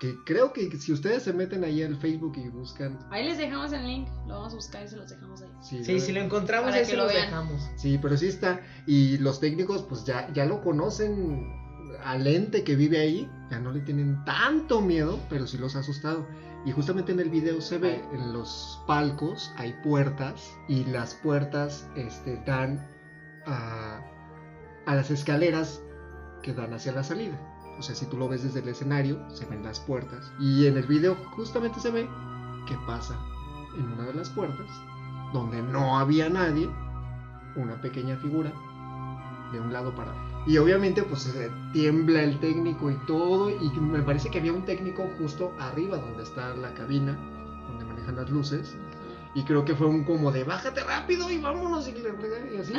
Que 0.00 0.16
creo 0.24 0.52
que 0.52 0.70
si 0.78 0.92
ustedes 0.92 1.24
se 1.24 1.32
meten 1.32 1.64
ahí 1.64 1.82
al 1.82 1.96
Facebook 1.96 2.34
y 2.36 2.48
buscan... 2.50 3.00
Ahí 3.10 3.24
les 3.24 3.36
dejamos 3.36 3.72
el 3.72 3.84
link, 3.84 4.08
lo 4.28 4.34
vamos 4.34 4.52
a 4.52 4.56
buscar 4.56 4.84
y 4.84 4.88
se 4.88 4.96
los 4.96 5.10
dejamos 5.10 5.42
ahí. 5.42 5.48
Sí, 5.60 5.82
Sí, 5.84 5.98
si 5.98 6.12
lo 6.12 6.20
encontramos, 6.20 6.72
ahí 6.72 6.84
se 6.84 6.96
lo 6.96 7.02
los 7.04 7.12
vean. 7.12 7.26
dejamos. 7.26 7.68
Sí, 7.76 7.98
pero 8.00 8.16
sí 8.16 8.28
está. 8.28 8.60
Y 8.86 9.18
los 9.18 9.40
técnicos 9.40 9.82
pues 9.82 10.04
ya, 10.04 10.32
ya 10.32 10.44
lo 10.44 10.60
conocen 10.62 11.52
al 12.04 12.26
ente 12.28 12.62
que 12.62 12.76
vive 12.76 13.00
ahí. 13.00 13.28
Ya 13.50 13.58
no 13.58 13.72
le 13.72 13.80
tienen 13.80 14.24
tanto 14.24 14.80
miedo, 14.80 15.18
pero 15.28 15.48
sí 15.48 15.58
los 15.58 15.74
ha 15.74 15.80
asustado. 15.80 16.24
Y 16.64 16.70
justamente 16.70 17.10
en 17.10 17.18
el 17.18 17.30
video 17.30 17.60
se 17.60 17.78
ve, 17.78 18.00
en 18.12 18.32
los 18.32 18.80
palcos 18.86 19.50
hay 19.56 19.72
puertas 19.82 20.52
y 20.68 20.84
las 20.84 21.14
puertas 21.14 21.88
este, 21.96 22.36
dan 22.46 22.86
a, 23.48 24.00
las 24.86 25.10
escaleras 25.10 25.82
que 26.42 26.54
dan 26.54 26.72
hacia 26.72 26.92
la 26.92 27.02
salida. 27.02 27.38
O 27.78 27.82
sea, 27.82 27.94
si 27.94 28.06
tú 28.06 28.16
lo 28.16 28.28
ves 28.28 28.42
desde 28.42 28.60
el 28.60 28.68
escenario, 28.68 29.18
se 29.30 29.46
ven 29.46 29.62
las 29.62 29.80
puertas. 29.80 30.32
Y 30.40 30.66
en 30.66 30.76
el 30.76 30.86
video 30.86 31.16
justamente 31.36 31.80
se 31.80 31.90
ve 31.90 32.08
que 32.66 32.76
pasa 32.86 33.18
en 33.76 33.92
una 33.92 34.04
de 34.04 34.14
las 34.14 34.30
puertas, 34.30 34.66
donde 35.32 35.62
no 35.62 35.98
había 35.98 36.28
nadie, 36.28 36.68
una 37.56 37.80
pequeña 37.80 38.16
figura 38.16 38.52
de 39.52 39.60
un 39.60 39.72
lado 39.72 39.94
para 39.94 40.12
otro. 40.12 40.44
Y 40.46 40.58
obviamente 40.58 41.02
pues 41.02 41.32
tiembla 41.72 42.22
el 42.22 42.40
técnico 42.40 42.90
y 42.90 42.96
todo, 43.06 43.50
y 43.50 43.70
me 43.80 44.02
parece 44.02 44.30
que 44.30 44.38
había 44.38 44.52
un 44.52 44.64
técnico 44.64 45.08
justo 45.18 45.52
arriba 45.58 45.98
donde 45.98 46.22
está 46.22 46.54
la 46.56 46.72
cabina, 46.74 47.12
donde 47.68 47.84
manejan 47.84 48.16
las 48.16 48.30
luces. 48.30 48.76
Y 49.34 49.44
creo 49.44 49.64
que 49.64 49.74
fue 49.74 49.86
un 49.86 50.04
como 50.04 50.32
de 50.32 50.42
bájate 50.44 50.82
rápido 50.82 51.30
y 51.30 51.38
vámonos 51.38 51.86
y, 51.86 51.90
y 51.92 52.58
así. 52.58 52.72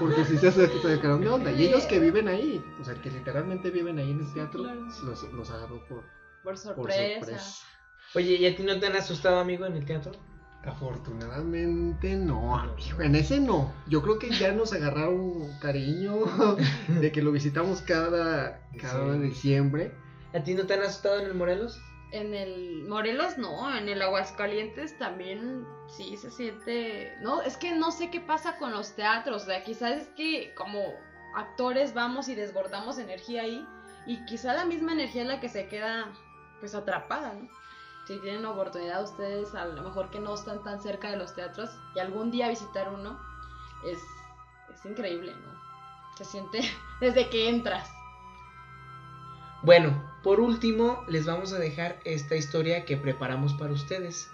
Porque 0.00 0.24
si 0.24 0.36
se 0.38 0.50
sacaron 0.50 1.20
de 1.20 1.28
onda. 1.28 1.52
Y 1.52 1.66
ellos 1.66 1.84
que 1.86 1.98
viven 2.00 2.28
ahí, 2.28 2.62
o 2.80 2.84
sea, 2.84 2.94
que 2.94 3.10
literalmente 3.10 3.70
viven 3.70 3.98
ahí 3.98 4.10
en 4.10 4.20
el 4.20 4.32
teatro, 4.34 4.62
Claro. 4.64 4.80
los, 5.04 5.32
los 5.32 5.50
agarró 5.50 5.82
por, 5.88 6.04
Por 6.42 6.58
sorpresa. 6.58 7.64
Oye, 8.14 8.34
¿y 8.36 8.46
a 8.46 8.54
ti 8.56 8.62
no 8.64 8.78
te 8.78 8.86
han 8.86 8.96
asustado, 8.96 9.38
amigo, 9.38 9.64
en 9.66 9.76
el 9.76 9.84
teatro? 9.84 10.12
Afortunadamente 10.64 12.16
no, 12.16 12.56
amigo. 12.58 13.00
En 13.00 13.14
ese 13.14 13.38
no. 13.40 13.72
Yo 13.86 14.02
creo 14.02 14.18
que 14.18 14.30
ya 14.30 14.52
nos 14.52 14.72
agarraron 14.72 15.50
cariño 15.60 16.14
de 16.88 17.12
que 17.12 17.22
lo 17.22 17.32
visitamos 17.32 17.82
cada, 17.82 18.60
cada 18.80 19.14
Sí. 19.14 19.20
diciembre. 19.20 19.92
¿A 20.34 20.42
ti 20.42 20.54
no 20.54 20.66
te 20.66 20.74
han 20.74 20.82
asustado 20.82 21.20
en 21.20 21.26
el 21.26 21.34
Morelos? 21.34 21.80
En 22.14 22.32
el 22.32 22.84
Morelos 22.86 23.38
no, 23.38 23.76
en 23.76 23.88
el 23.88 24.00
Aguascalientes 24.00 24.96
también 24.98 25.66
sí 25.88 26.16
se 26.16 26.30
siente. 26.30 27.12
No, 27.20 27.42
es 27.42 27.56
que 27.56 27.74
no 27.74 27.90
sé 27.90 28.08
qué 28.08 28.20
pasa 28.20 28.56
con 28.56 28.70
los 28.70 28.94
teatros. 28.94 29.42
O 29.42 29.46
sea, 29.46 29.64
quizás 29.64 30.02
es 30.02 30.08
que 30.10 30.54
como 30.54 30.80
actores 31.34 31.92
vamos 31.92 32.28
y 32.28 32.36
desbordamos 32.36 32.98
energía 32.98 33.42
ahí. 33.42 33.66
Y 34.06 34.24
quizá 34.26 34.54
la 34.54 34.64
misma 34.64 34.92
energía 34.92 35.22
es 35.22 35.28
la 35.28 35.40
que 35.40 35.48
se 35.48 35.66
queda 35.66 36.12
pues 36.60 36.76
atrapada, 36.76 37.34
¿no? 37.34 37.48
Si 38.06 38.16
tienen 38.20 38.46
oportunidad 38.46 39.02
ustedes, 39.02 39.52
a 39.56 39.64
lo 39.64 39.82
mejor 39.82 40.10
que 40.10 40.20
no 40.20 40.34
están 40.34 40.62
tan 40.62 40.80
cerca 40.80 41.10
de 41.10 41.16
los 41.16 41.34
teatros, 41.34 41.68
y 41.96 41.98
algún 41.98 42.30
día 42.30 42.48
visitar 42.48 42.92
uno, 42.92 43.18
es, 43.90 43.98
es 44.72 44.86
increíble, 44.86 45.34
¿no? 45.34 46.16
Se 46.16 46.24
siente 46.24 46.60
desde 47.00 47.28
que 47.28 47.48
entras. 47.48 47.90
Bueno, 49.62 50.13
por 50.24 50.40
último, 50.40 51.04
les 51.06 51.26
vamos 51.26 51.52
a 51.52 51.58
dejar 51.58 52.00
esta 52.04 52.34
historia 52.34 52.86
que 52.86 52.96
preparamos 52.96 53.52
para 53.52 53.74
ustedes. 53.74 54.30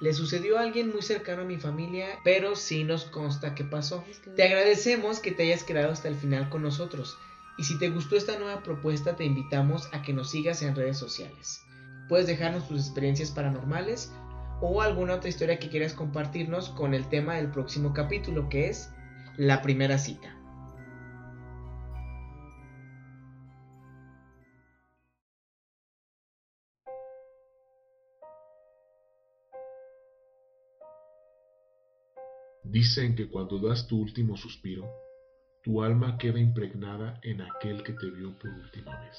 Le 0.00 0.14
sucedió 0.14 0.58
a 0.58 0.62
alguien 0.62 0.90
muy 0.90 1.02
cercano 1.02 1.42
a 1.42 1.44
mi 1.44 1.58
familia, 1.58 2.18
pero 2.24 2.56
sí 2.56 2.82
nos 2.82 3.04
consta 3.04 3.54
que 3.54 3.62
pasó. 3.62 4.02
Te 4.36 4.44
agradecemos 4.44 5.20
que 5.20 5.32
te 5.32 5.42
hayas 5.42 5.64
quedado 5.64 5.92
hasta 5.92 6.08
el 6.08 6.14
final 6.14 6.48
con 6.48 6.62
nosotros. 6.62 7.18
Y 7.58 7.64
si 7.64 7.78
te 7.78 7.90
gustó 7.90 8.16
esta 8.16 8.38
nueva 8.38 8.62
propuesta, 8.62 9.16
te 9.16 9.24
invitamos 9.26 9.90
a 9.92 10.00
que 10.00 10.14
nos 10.14 10.30
sigas 10.30 10.62
en 10.62 10.74
redes 10.74 10.96
sociales. 10.96 11.62
Puedes 12.08 12.26
dejarnos 12.26 12.66
tus 12.66 12.80
experiencias 12.80 13.30
paranormales 13.30 14.10
o 14.62 14.80
alguna 14.80 15.16
otra 15.16 15.28
historia 15.28 15.58
que 15.58 15.68
quieras 15.68 15.92
compartirnos 15.92 16.70
con 16.70 16.94
el 16.94 17.06
tema 17.10 17.34
del 17.34 17.50
próximo 17.50 17.92
capítulo, 17.92 18.48
que 18.48 18.68
es 18.68 18.88
la 19.36 19.60
primera 19.60 19.98
cita. 19.98 20.37
Dicen 32.78 33.16
que 33.16 33.28
cuando 33.28 33.58
das 33.58 33.88
tu 33.88 33.96
último 33.98 34.36
suspiro, 34.36 34.84
tu 35.64 35.82
alma 35.82 36.16
queda 36.16 36.38
impregnada 36.38 37.18
en 37.24 37.40
aquel 37.40 37.82
que 37.82 37.92
te 37.92 38.08
vio 38.08 38.38
por 38.38 38.50
última 38.50 39.00
vez. 39.00 39.16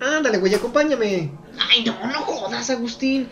Ándale, 0.00 0.38
güey, 0.38 0.54
acompáñame. 0.54 1.30
Ay, 1.58 1.84
no, 1.84 1.92
no 2.06 2.20
jodas, 2.22 2.70
Agustín. 2.70 3.28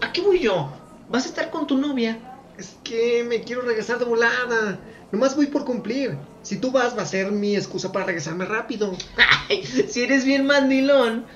¿A 0.00 0.10
qué 0.10 0.22
voy 0.22 0.38
yo? 0.38 0.72
¿Vas 1.10 1.26
a 1.26 1.28
estar 1.28 1.50
con 1.50 1.66
tu 1.66 1.76
novia? 1.76 2.18
Es 2.56 2.78
que 2.82 3.22
me 3.28 3.42
quiero 3.42 3.60
regresar 3.60 3.98
de 3.98 4.06
volada. 4.06 4.80
Nomás 5.12 5.36
voy 5.36 5.48
por 5.48 5.66
cumplir. 5.66 6.16
Si 6.40 6.56
tú 6.56 6.70
vas, 6.70 6.96
va 6.96 7.02
a 7.02 7.12
ser 7.14 7.30
mi 7.30 7.54
excusa 7.54 7.92
para 7.92 8.06
regresarme 8.06 8.46
rápido. 8.46 8.96
Ay, 9.50 9.66
si 9.66 10.00
eres 10.00 10.24
bien 10.24 10.46
mandilón. 10.46 11.26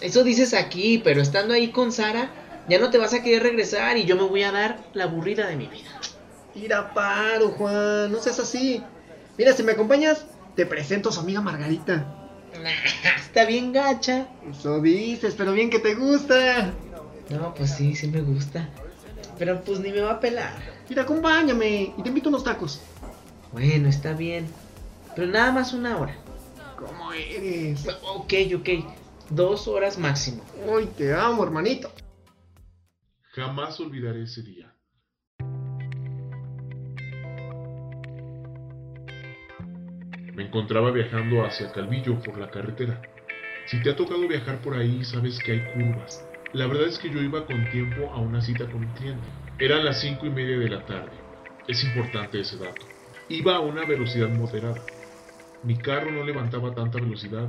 Eso 0.00 0.24
dices 0.24 0.54
aquí, 0.54 0.96
pero 1.04 1.20
estando 1.20 1.52
ahí 1.52 1.70
con 1.72 1.92
Sara, 1.92 2.41
ya 2.68 2.78
no 2.78 2.90
te 2.90 2.98
vas 2.98 3.12
a 3.14 3.22
querer 3.22 3.42
regresar 3.42 3.96
y 3.96 4.04
yo 4.04 4.16
me 4.16 4.22
voy 4.22 4.42
a 4.42 4.52
dar 4.52 4.78
la 4.94 5.04
aburrida 5.04 5.46
de 5.46 5.56
mi 5.56 5.66
vida. 5.66 5.90
Mira, 6.54 6.92
paro, 6.94 7.50
Juan. 7.50 8.12
No 8.12 8.18
seas 8.20 8.38
así. 8.38 8.82
Mira, 9.38 9.52
si 9.52 9.62
me 9.62 9.72
acompañas, 9.72 10.26
te 10.54 10.66
presento 10.66 11.08
a 11.08 11.12
su 11.12 11.20
amiga 11.20 11.40
Margarita. 11.40 12.04
Está 13.16 13.46
bien 13.46 13.72
gacha. 13.72 14.26
Eso 14.50 14.80
dices, 14.80 15.34
pero 15.36 15.52
bien 15.52 15.70
que 15.70 15.78
te 15.78 15.94
gusta. 15.94 16.72
No, 17.30 17.54
pues 17.54 17.74
sí, 17.74 17.94
sí 17.94 18.08
me 18.08 18.20
gusta. 18.20 18.68
Pero 19.38 19.62
pues 19.62 19.80
ni 19.80 19.90
me 19.90 20.02
va 20.02 20.12
a 20.12 20.20
pelar. 20.20 20.52
Mira, 20.88 21.02
acompáñame 21.02 21.94
y 21.96 22.02
te 22.02 22.08
invito 22.08 22.28
a 22.28 22.30
unos 22.30 22.44
tacos. 22.44 22.80
Bueno, 23.52 23.88
está 23.88 24.12
bien. 24.12 24.46
Pero 25.16 25.28
nada 25.28 25.52
más 25.52 25.72
una 25.72 25.98
hora. 25.98 26.16
¿Cómo 26.78 27.12
eres? 27.12 27.86
Ok, 28.14 28.34
ok. 28.56 28.68
Dos 29.30 29.66
horas 29.68 29.96
máximo. 29.96 30.42
Hoy 30.68 30.86
te 30.86 31.14
amo, 31.14 31.42
hermanito. 31.42 31.90
Jamás 33.34 33.80
olvidaré 33.80 34.24
ese 34.24 34.42
día. 34.42 34.74
Me 40.34 40.42
encontraba 40.42 40.90
viajando 40.90 41.42
hacia 41.42 41.72
Calvillo 41.72 42.20
por 42.20 42.36
la 42.36 42.50
carretera. 42.50 43.00
Si 43.64 43.82
te 43.82 43.88
ha 43.88 43.96
tocado 43.96 44.28
viajar 44.28 44.60
por 44.60 44.76
ahí, 44.76 45.02
sabes 45.06 45.38
que 45.38 45.52
hay 45.52 45.64
curvas. 45.72 46.22
La 46.52 46.66
verdad 46.66 46.88
es 46.88 46.98
que 46.98 47.08
yo 47.08 47.22
iba 47.22 47.46
con 47.46 47.70
tiempo 47.70 48.10
a 48.10 48.20
una 48.20 48.42
cita 48.42 48.66
con 48.66 48.84
un 48.84 48.92
cliente. 48.92 49.26
Eran 49.58 49.86
las 49.86 50.02
cinco 50.02 50.26
y 50.26 50.30
media 50.30 50.58
de 50.58 50.68
la 50.68 50.84
tarde. 50.84 51.12
Es 51.66 51.82
importante 51.84 52.38
ese 52.38 52.58
dato. 52.58 52.86
Iba 53.30 53.56
a 53.56 53.60
una 53.60 53.86
velocidad 53.86 54.28
moderada. 54.28 54.82
Mi 55.62 55.78
carro 55.78 56.10
no 56.10 56.22
levantaba 56.22 56.74
tanta 56.74 56.98
velocidad 56.98 57.48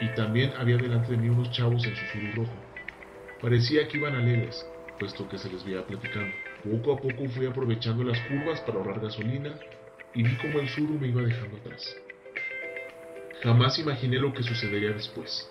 y 0.00 0.14
también 0.14 0.52
había 0.58 0.76
delante 0.76 1.10
de 1.10 1.16
mí 1.16 1.28
unos 1.28 1.50
chavos 1.50 1.84
en 1.86 1.96
susurro 1.96 2.44
rojo. 2.44 2.72
Parecía 3.40 3.88
que 3.88 3.98
iban 3.98 4.14
alegres, 4.14 4.64
puesto 5.02 5.28
que 5.28 5.36
se 5.36 5.50
les 5.50 5.64
veía 5.64 5.84
platicando. 5.84 6.32
Poco 6.62 6.92
a 6.92 6.96
poco 6.96 7.28
fui 7.28 7.44
aprovechando 7.44 8.04
las 8.04 8.20
curvas 8.28 8.60
para 8.60 8.78
ahorrar 8.78 9.00
gasolina 9.00 9.52
y 10.14 10.22
vi 10.22 10.36
cómo 10.36 10.60
el 10.60 10.68
suru 10.68 10.96
me 10.96 11.08
iba 11.08 11.22
dejando 11.22 11.56
atrás. 11.56 11.96
Jamás 13.42 13.80
imaginé 13.80 14.20
lo 14.20 14.32
que 14.32 14.44
sucedería 14.44 14.90
después. 14.90 15.48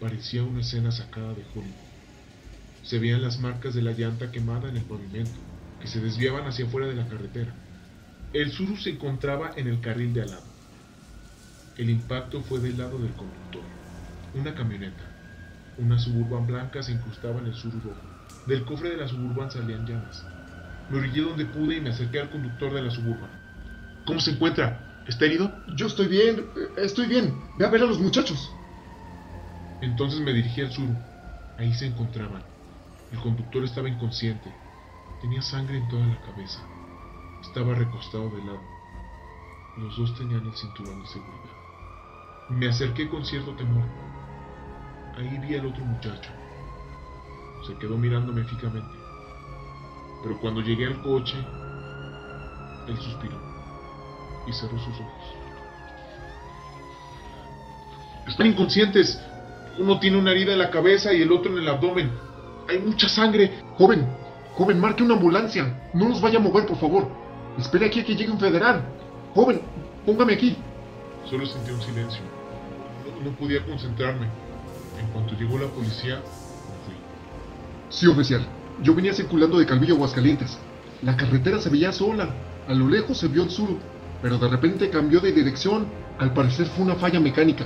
Parecía 0.00 0.44
una 0.44 0.60
escena 0.60 0.90
sacada 0.90 1.34
de 1.34 1.44
Hollywood. 1.54 1.90
Se 2.84 2.98
veían 2.98 3.20
las 3.20 3.38
marcas 3.38 3.74
de 3.74 3.82
la 3.82 3.92
llanta 3.92 4.32
quemada 4.32 4.70
en 4.70 4.78
el 4.78 4.84
pavimento, 4.84 5.38
que 5.80 5.88
se 5.88 6.00
desviaban 6.00 6.46
hacia 6.46 6.66
afuera 6.66 6.86
de 6.86 6.94
la 6.94 7.06
carretera. 7.06 7.52
El 8.32 8.52
Suru 8.52 8.76
se 8.76 8.90
encontraba 8.90 9.52
en 9.56 9.66
el 9.66 9.80
carril 9.80 10.12
de 10.12 10.22
al 10.22 10.30
lado. 10.30 10.44
El 11.76 11.90
impacto 11.90 12.42
fue 12.42 12.60
del 12.60 12.78
lado 12.78 12.98
del 12.98 13.12
conductor. 13.12 13.62
Una 14.34 14.54
camioneta, 14.54 15.02
una 15.78 15.98
suburban 15.98 16.46
blanca 16.46 16.82
se 16.82 16.92
incrustaba 16.92 17.40
en 17.40 17.46
el 17.46 17.54
Suru 17.54 17.80
rojo. 17.80 18.00
Del 18.46 18.64
cofre 18.64 18.90
de 18.90 18.96
la 18.98 19.08
suburban 19.08 19.50
salían 19.50 19.86
llamas. 19.86 20.24
Me 20.90 20.98
orillé 20.98 21.22
donde 21.22 21.46
pude 21.46 21.76
y 21.76 21.80
me 21.80 21.90
acerqué 21.90 22.20
al 22.20 22.30
conductor 22.30 22.72
de 22.72 22.82
la 22.82 22.90
suburban. 22.90 23.30
¿Cómo 24.06 24.20
se 24.20 24.32
encuentra? 24.32 25.04
¿Está 25.06 25.24
herido? 25.24 25.52
Yo 25.76 25.86
estoy 25.86 26.08
bien, 26.08 26.46
estoy 26.76 27.06
bien. 27.06 27.34
Ve 27.58 27.66
a 27.66 27.70
ver 27.70 27.82
a 27.82 27.86
los 27.86 27.98
muchachos. 27.98 28.50
Entonces 29.80 30.20
me 30.20 30.32
dirigí 30.32 30.60
al 30.60 30.70
Suru. 30.70 30.94
Ahí 31.58 31.72
se 31.74 31.86
encontraban. 31.86 32.42
El 33.12 33.18
conductor 33.20 33.64
estaba 33.64 33.88
inconsciente. 33.88 34.52
Tenía 35.20 35.42
sangre 35.42 35.76
en 35.76 35.88
toda 35.88 36.06
la 36.06 36.20
cabeza. 36.22 36.60
Estaba 37.42 37.74
recostado 37.74 38.30
de 38.30 38.38
lado. 38.38 38.60
Los 39.76 39.96
dos 39.96 40.14
tenían 40.16 40.46
el 40.46 40.54
cinturón 40.54 41.02
de 41.02 41.06
seguridad. 41.08 41.60
Me 42.48 42.68
acerqué 42.68 43.08
con 43.08 43.24
cierto 43.24 43.54
temor. 43.54 43.84
Ahí 45.16 45.38
vi 45.38 45.56
al 45.56 45.66
otro 45.66 45.84
muchacho. 45.84 46.30
Se 47.66 47.76
quedó 47.76 47.98
mirándome 47.98 48.44
fijamente. 48.44 48.98
Pero 50.22 50.38
cuando 50.40 50.62
llegué 50.62 50.86
al 50.86 51.02
coche, 51.02 51.36
él 52.88 52.96
suspiró 52.98 53.38
y 54.46 54.52
cerró 54.52 54.78
sus 54.78 55.00
ojos. 55.00 55.34
Están 58.26 58.46
inconscientes. 58.46 59.20
Uno 59.78 59.98
tiene 60.00 60.16
una 60.16 60.30
herida 60.30 60.52
en 60.52 60.58
la 60.58 60.70
cabeza 60.70 61.12
y 61.12 61.22
el 61.22 61.30
otro 61.30 61.52
en 61.52 61.58
el 61.58 61.68
abdomen. 61.68 62.10
Hay 62.68 62.78
mucha 62.78 63.08
sangre. 63.08 63.62
Joven, 63.76 64.06
joven, 64.54 64.80
marque 64.80 65.02
una 65.02 65.14
ambulancia. 65.14 65.90
No 65.94 66.08
nos 66.08 66.20
vaya 66.20 66.38
a 66.38 66.42
mover, 66.42 66.66
por 66.66 66.78
favor. 66.78 67.08
Espere 67.58 67.86
aquí 67.86 68.00
a 68.00 68.04
que 68.04 68.14
llegue 68.14 68.30
un 68.30 68.38
federal. 68.38 68.82
Joven, 69.34 69.60
póngame 70.06 70.34
aquí. 70.34 70.56
Solo 71.28 71.46
sentí 71.46 71.70
un 71.70 71.80
silencio. 71.80 72.22
No, 73.04 73.30
no 73.30 73.36
podía 73.36 73.64
concentrarme. 73.64 74.26
En 74.98 75.06
cuanto 75.12 75.34
llegó 75.34 75.58
la 75.58 75.68
policía, 75.68 76.16
me 76.16 76.86
fui. 76.86 76.94
Sí, 77.88 78.06
oficial. 78.06 78.46
Yo 78.82 78.94
venía 78.94 79.12
circulando 79.12 79.58
de 79.58 79.66
Calvillo 79.66 79.94
a 79.94 79.96
Aguascalientes. 79.96 80.58
La 81.02 81.16
carretera 81.16 81.58
se 81.58 81.70
veía 81.70 81.92
sola. 81.92 82.28
A 82.68 82.74
lo 82.74 82.88
lejos 82.88 83.18
se 83.18 83.28
vio 83.28 83.42
el 83.42 83.50
sur, 83.50 83.68
pero 84.22 84.38
de 84.38 84.48
repente 84.48 84.90
cambió 84.90 85.20
de 85.20 85.32
dirección. 85.32 85.86
Al 86.18 86.32
parecer 86.34 86.66
fue 86.66 86.84
una 86.84 86.96
falla 86.96 87.18
mecánica, 87.18 87.64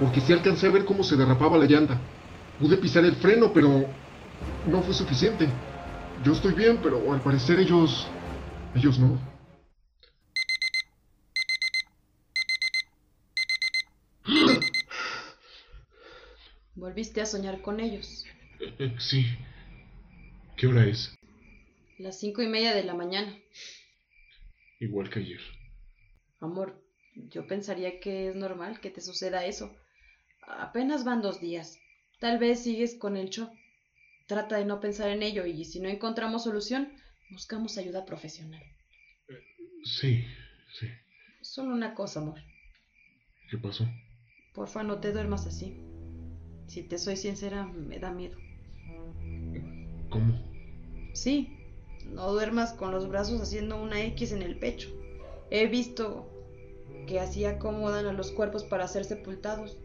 porque 0.00 0.20
sí 0.20 0.32
alcancé 0.32 0.66
a 0.66 0.70
ver 0.70 0.84
cómo 0.84 1.04
se 1.04 1.16
derrapaba 1.16 1.56
la 1.56 1.66
llanta. 1.66 1.98
Pude 2.58 2.76
pisar 2.76 3.04
el 3.04 3.14
freno, 3.16 3.52
pero 3.52 3.86
no 4.66 4.82
fue 4.82 4.94
suficiente. 4.94 5.48
Yo 6.22 6.32
estoy 6.32 6.54
bien, 6.54 6.78
pero 6.82 7.12
al 7.12 7.20
parecer 7.20 7.58
ellos... 7.58 8.06
ellos 8.74 8.98
no. 8.98 9.18
Volviste 16.74 17.20
a 17.20 17.26
soñar 17.26 17.60
con 17.62 17.80
ellos. 17.80 18.24
Eh, 18.60 18.74
eh, 18.78 18.94
sí. 18.98 19.26
¿Qué 20.56 20.66
hora 20.66 20.86
es? 20.86 21.14
Las 21.98 22.18
cinco 22.20 22.42
y 22.42 22.46
media 22.46 22.74
de 22.74 22.84
la 22.84 22.94
mañana. 22.94 23.34
Igual 24.80 25.10
que 25.10 25.20
ayer. 25.20 25.40
Amor, 26.40 26.82
yo 27.14 27.46
pensaría 27.46 28.00
que 28.00 28.28
es 28.28 28.36
normal 28.36 28.80
que 28.80 28.90
te 28.90 29.00
suceda 29.00 29.46
eso. 29.46 29.74
Apenas 30.46 31.04
van 31.04 31.22
dos 31.22 31.40
días. 31.40 31.78
Tal 32.20 32.38
vez 32.38 32.62
sigues 32.62 32.94
con 32.96 33.16
el 33.16 33.30
shock. 33.30 33.50
Trata 34.26 34.56
de 34.56 34.64
no 34.64 34.80
pensar 34.80 35.10
en 35.10 35.22
ello 35.22 35.44
y 35.44 35.64
si 35.64 35.80
no 35.80 35.88
encontramos 35.88 36.44
solución, 36.44 36.92
buscamos 37.30 37.76
ayuda 37.76 38.06
profesional. 38.06 38.62
Sí, 39.84 40.24
sí. 40.78 40.88
Solo 41.42 41.74
una 41.74 41.94
cosa, 41.94 42.20
amor. 42.20 42.40
¿Qué 43.50 43.58
pasó? 43.58 43.86
Porfa, 44.54 44.82
no 44.82 44.98
te 45.00 45.12
duermas 45.12 45.46
así. 45.46 45.76
Si 46.68 46.82
te 46.82 46.96
soy 46.96 47.16
sincera, 47.16 47.66
me 47.66 47.98
da 47.98 48.10
miedo. 48.10 48.38
¿Cómo? 50.08 50.40
Sí, 51.12 51.58
no 52.06 52.32
duermas 52.32 52.72
con 52.72 52.92
los 52.92 53.08
brazos 53.08 53.42
haciendo 53.42 53.80
una 53.80 54.02
X 54.04 54.32
en 54.32 54.42
el 54.42 54.58
pecho. 54.58 54.88
He 55.50 55.66
visto 55.66 56.30
que 57.06 57.20
así 57.20 57.44
acomodan 57.44 58.06
a 58.06 58.12
los 58.12 58.32
cuerpos 58.32 58.64
para 58.64 58.88
ser 58.88 59.04
sepultados. 59.04 59.76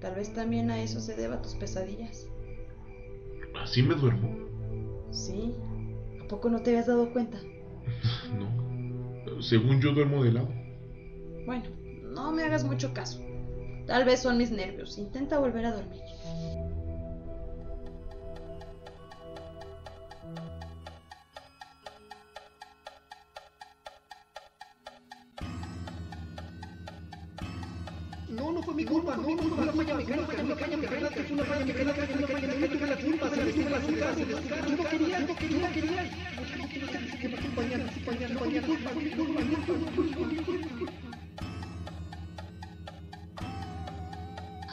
Tal 0.00 0.14
vez 0.14 0.32
también 0.32 0.70
a 0.70 0.82
eso 0.82 1.00
se 1.00 1.14
deba 1.14 1.42
tus 1.42 1.54
pesadillas. 1.54 2.26
¿Así 3.60 3.82
me 3.82 3.94
duermo? 3.94 4.36
Sí. 5.10 5.54
¿A 6.22 6.28
poco 6.28 6.48
no 6.48 6.62
te 6.62 6.70
habías 6.70 6.86
dado 6.86 7.12
cuenta? 7.12 7.38
No. 8.38 9.42
Según 9.42 9.80
yo 9.80 9.92
duermo 9.92 10.22
de 10.22 10.32
lado. 10.32 10.48
Bueno, 11.46 11.64
no 12.04 12.30
me 12.30 12.42
hagas 12.44 12.64
mucho 12.64 12.92
caso. 12.94 13.20
Tal 13.86 14.04
vez 14.04 14.20
son 14.20 14.38
mis 14.38 14.50
nervios. 14.50 14.98
Intenta 14.98 15.38
volver 15.38 15.66
a 15.66 15.72
dormir. 15.72 16.00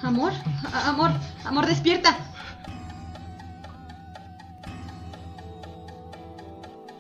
Amor, 0.04 0.32
amor, 0.74 1.12
amor, 1.44 1.66
despierta. 1.66 2.18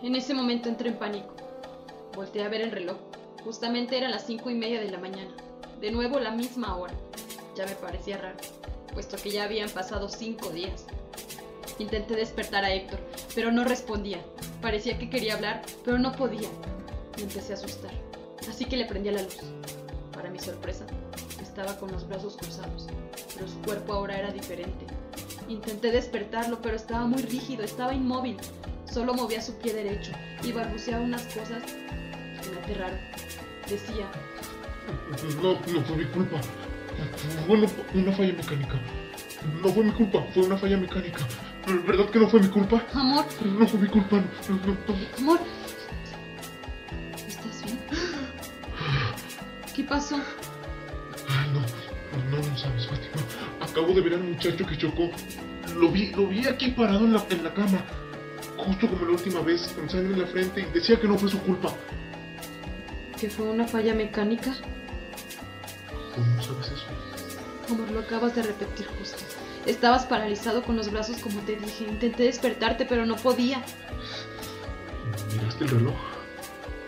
En 0.03 0.15
ese 0.15 0.33
momento 0.33 0.67
entré 0.67 0.89
en 0.89 0.97
pánico. 0.97 1.35
Volteé 2.15 2.43
a 2.43 2.49
ver 2.49 2.61
el 2.61 2.71
reloj. 2.71 2.97
Justamente 3.45 3.97
eran 3.97 4.11
las 4.11 4.25
cinco 4.25 4.49
y 4.49 4.55
media 4.55 4.81
de 4.81 4.91
la 4.91 4.97
mañana. 4.97 5.46
De 5.81 5.91
nuevo 5.91 6.19
la 6.19 6.31
misma 6.31 6.75
hora. 6.75 6.93
Ya 7.55 7.65
me 7.65 7.75
parecía 7.75 8.17
raro, 8.17 8.37
puesto 8.93 9.17
que 9.17 9.29
ya 9.29 9.43
habían 9.43 9.69
pasado 9.69 10.09
cinco 10.09 10.49
días. 10.49 10.85
Intenté 11.79 12.15
despertar 12.15 12.65
a 12.65 12.73
Héctor, 12.73 12.99
pero 13.35 13.51
no 13.51 13.63
respondía. 13.63 14.19
Parecía 14.61 14.97
que 14.97 15.09
quería 15.09 15.35
hablar, 15.35 15.61
pero 15.85 15.99
no 15.99 16.13
podía. 16.13 16.49
Me 17.17 17.23
empecé 17.23 17.53
a 17.53 17.55
asustar, 17.55 17.91
así 18.49 18.65
que 18.65 18.77
le 18.77 18.85
prendí 18.85 19.11
la 19.11 19.21
luz. 19.21 19.37
Para 20.13 20.31
mi 20.31 20.39
sorpresa, 20.39 20.85
estaba 21.41 21.77
con 21.77 21.91
los 21.91 22.07
brazos 22.07 22.37
cruzados, 22.37 22.87
pero 23.35 23.47
su 23.47 23.61
cuerpo 23.61 23.93
ahora 23.93 24.17
era 24.17 24.31
diferente. 24.31 24.85
Intenté 25.47 25.91
despertarlo, 25.91 26.59
pero 26.61 26.75
estaba 26.75 27.05
muy 27.05 27.21
rígido, 27.21 27.63
estaba 27.63 27.93
inmóvil. 27.93 28.37
Solo 28.91 29.13
movía 29.13 29.41
su 29.41 29.53
pie 29.59 29.73
derecho 29.73 30.11
y 30.43 30.51
balbuceaba 30.51 31.03
unas 31.03 31.23
cosas 31.27 31.61
que 32.41 32.49
me 32.49 32.59
aterraron. 32.61 32.99
Decía, 33.69 34.09
No, 35.41 35.53
no 35.73 35.81
fue 35.85 35.97
mi 35.97 36.05
culpa. 36.05 36.37
Fue 37.45 37.55
una, 37.55 38.11
falla 38.11 38.33
mecánica. 38.33 38.79
No 39.61 39.69
fue 39.69 39.83
mi 39.83 39.91
culpa, 39.91 40.25
fue 40.33 40.43
una 40.43 40.57
falla 40.57 40.77
mecánica. 40.77 41.19
¿Verdad 41.85 42.09
que 42.09 42.19
no 42.19 42.29
fue 42.29 42.39
mi 42.39 42.47
culpa? 42.47 42.83
amor, 42.93 43.25
No 43.45 43.67
fue 43.67 43.79
mi 43.79 43.87
culpa. 43.87 44.17
No, 44.49 44.55
no, 44.55 44.77
no. 44.87 45.17
amor. 45.17 45.39
¿Estás 47.27 47.63
bien? 47.63 47.79
¿Qué 49.75 49.83
pasó? 49.83 50.15
Ay, 51.29 51.49
no, 51.53 51.59
no, 52.31 52.49
no 52.49 52.57
sabes, 52.57 52.87
Fátima. 52.87 53.21
Acabo 53.61 53.93
de 53.93 54.01
ver 54.01 54.13
al 54.13 54.23
muchacho 54.23 54.65
que 54.65 54.77
chocó. 54.77 55.09
Lo 55.75 55.89
vi, 55.89 56.11
lo 56.11 56.27
vi 56.27 56.47
aquí 56.47 56.69
parado 56.71 57.05
en 57.05 57.13
la, 57.13 57.23
en 57.29 57.43
la 57.43 57.53
cama. 57.53 57.79
Justo 58.57 58.87
como 58.87 59.05
la 59.05 59.11
última 59.11 59.41
vez, 59.41 59.71
con 59.75 59.89
sangre 59.89 60.13
en 60.13 60.21
la 60.21 60.27
frente, 60.27 60.61
y 60.61 60.73
decía 60.73 60.99
que 60.99 61.07
no 61.07 61.17
fue 61.17 61.29
su 61.29 61.39
culpa. 61.41 61.71
¿Que 63.19 63.29
fue 63.29 63.45
una 63.45 63.67
falla 63.67 63.95
mecánica? 63.95 64.55
¿Cómo 66.13 66.43
sabes 66.43 66.67
eso? 66.67 66.85
Amor, 67.73 67.89
lo 67.91 67.99
acabas 68.01 68.35
de 68.35 68.43
repetir 68.43 68.87
justo. 68.99 69.17
Estabas 69.65 70.05
paralizado 70.05 70.63
con 70.63 70.77
los 70.77 70.91
brazos 70.91 71.17
como 71.17 71.41
te 71.41 71.55
dije. 71.55 71.85
Intenté 71.85 72.23
despertarte, 72.23 72.85
pero 72.85 73.05
no 73.05 73.15
podía. 73.15 73.63
¿Miraste 75.33 75.63
el 75.65 75.69
reloj? 75.71 75.95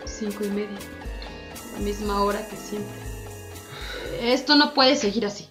Cinco 0.04 0.44
y 0.44 0.48
media. 0.48 0.78
La 1.74 1.80
misma 1.80 2.22
hora 2.22 2.46
que 2.48 2.56
siempre. 2.56 2.94
Esto 4.20 4.56
no 4.56 4.72
puede 4.72 4.96
seguir 4.96 5.26
así. 5.26 5.49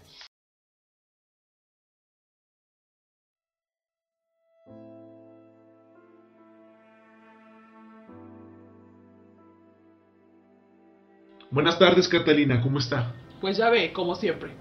Buenas 11.59 11.77
tardes, 11.77 12.07
Catalina, 12.07 12.61
¿cómo 12.61 12.79
está? 12.79 13.11
Pues 13.41 13.57
ya 13.57 13.69
ve, 13.69 13.91
como 13.91 14.15
siempre. 14.15 14.51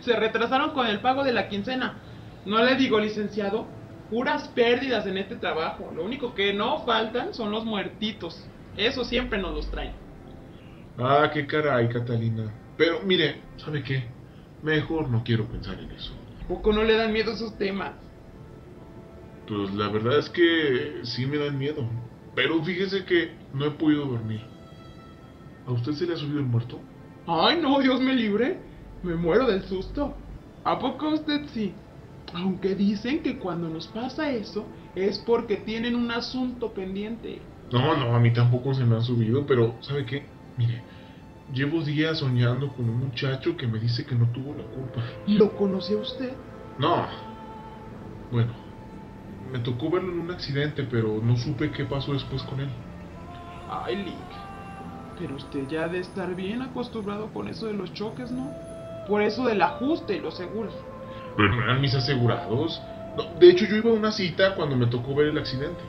Se 0.00 0.16
retrasaron 0.16 0.70
con 0.70 0.86
el 0.86 1.00
pago 1.00 1.22
de 1.22 1.34
la 1.34 1.50
quincena. 1.50 1.98
No 2.46 2.64
le 2.64 2.76
digo, 2.76 2.98
licenciado, 2.98 3.66
puras 4.08 4.48
pérdidas 4.48 5.06
en 5.06 5.18
este 5.18 5.36
trabajo. 5.36 5.92
Lo 5.94 6.02
único 6.02 6.34
que 6.34 6.54
no 6.54 6.82
faltan 6.86 7.34
son 7.34 7.50
los 7.50 7.66
muertitos. 7.66 8.48
Eso 8.74 9.04
siempre 9.04 9.36
nos 9.38 9.54
los 9.54 9.70
traen. 9.70 9.92
Ah, 10.96 11.30
qué 11.30 11.46
caray, 11.46 11.90
Catalina. 11.90 12.50
Pero 12.78 13.02
mire, 13.04 13.42
¿sabe 13.58 13.82
qué? 13.82 14.04
Mejor 14.62 15.10
no 15.10 15.22
quiero 15.24 15.44
pensar 15.44 15.78
en 15.78 15.90
eso. 15.90 16.14
¿Poco 16.48 16.72
no 16.72 16.84
le 16.84 16.96
dan 16.96 17.12
miedo 17.12 17.32
esos 17.32 17.58
temas? 17.58 17.92
Pues 19.46 19.74
la 19.74 19.88
verdad 19.88 20.20
es 20.20 20.30
que 20.30 21.00
sí 21.02 21.26
me 21.26 21.36
dan 21.36 21.58
miedo. 21.58 21.86
Pero 22.34 22.64
fíjese 22.64 23.04
que 23.04 23.32
no 23.52 23.66
he 23.66 23.70
podido 23.72 24.06
dormir. 24.06 24.55
¿A 25.66 25.72
usted 25.72 25.92
se 25.92 26.06
le 26.06 26.14
ha 26.14 26.16
subido 26.16 26.38
el 26.38 26.46
muerto? 26.46 26.78
Ay, 27.26 27.58
no, 27.60 27.80
Dios 27.80 28.00
me 28.00 28.14
libre. 28.14 28.58
Me 29.02 29.14
muero 29.14 29.46
del 29.46 29.62
susto. 29.62 30.14
¿A 30.64 30.78
poco 30.78 31.08
usted 31.10 31.46
sí? 31.52 31.72
Aunque 32.34 32.74
dicen 32.74 33.22
que 33.22 33.38
cuando 33.38 33.68
nos 33.68 33.86
pasa 33.88 34.30
eso 34.30 34.66
es 34.94 35.18
porque 35.18 35.56
tienen 35.56 35.94
un 35.94 36.10
asunto 36.10 36.72
pendiente. 36.72 37.40
No, 37.72 37.96
no, 37.96 38.14
a 38.14 38.20
mí 38.20 38.32
tampoco 38.32 38.74
se 38.74 38.84
me 38.84 38.96
han 38.96 39.02
subido, 39.02 39.46
pero 39.46 39.74
¿sabe 39.80 40.06
qué? 40.06 40.26
Mire, 40.56 40.82
llevo 41.52 41.82
días 41.82 42.18
soñando 42.18 42.72
con 42.72 42.88
un 42.88 42.98
muchacho 42.98 43.56
que 43.56 43.66
me 43.66 43.78
dice 43.78 44.04
que 44.04 44.14
no 44.14 44.30
tuvo 44.30 44.54
la 44.54 44.64
culpa. 44.64 45.02
¿Lo 45.26 45.56
conocía 45.56 45.96
usted? 45.96 46.32
No. 46.78 47.06
Bueno, 48.30 48.52
me 49.52 49.58
tocó 49.60 49.90
verlo 49.90 50.12
en 50.12 50.20
un 50.20 50.30
accidente, 50.30 50.84
pero 50.84 51.20
no 51.22 51.36
supe 51.36 51.70
qué 51.70 51.84
pasó 51.84 52.12
después 52.12 52.42
con 52.42 52.60
él. 52.60 52.68
Ay, 53.68 53.96
Lick. 53.96 54.45
Pero 55.18 55.36
usted 55.36 55.66
ya 55.68 55.84
ha 55.84 55.88
de 55.88 56.00
estar 56.00 56.34
bien 56.34 56.62
acostumbrado 56.62 57.32
con 57.32 57.48
eso 57.48 57.66
de 57.66 57.72
los 57.72 57.92
choques, 57.94 58.30
¿no? 58.30 58.50
Por 59.08 59.22
eso 59.22 59.46
del 59.46 59.62
ajuste 59.62 60.16
y 60.16 60.20
los 60.20 60.36
seguros. 60.36 60.74
Pero 61.36 61.54
no 61.54 61.62
eran 61.62 61.80
mis 61.80 61.94
asegurados. 61.94 62.80
No, 63.16 63.24
de 63.38 63.50
hecho, 63.50 63.64
yo 63.64 63.76
iba 63.76 63.90
a 63.90 63.94
una 63.94 64.12
cita 64.12 64.54
cuando 64.54 64.76
me 64.76 64.86
tocó 64.86 65.14
ver 65.14 65.28
el 65.28 65.38
accidente. 65.38 65.80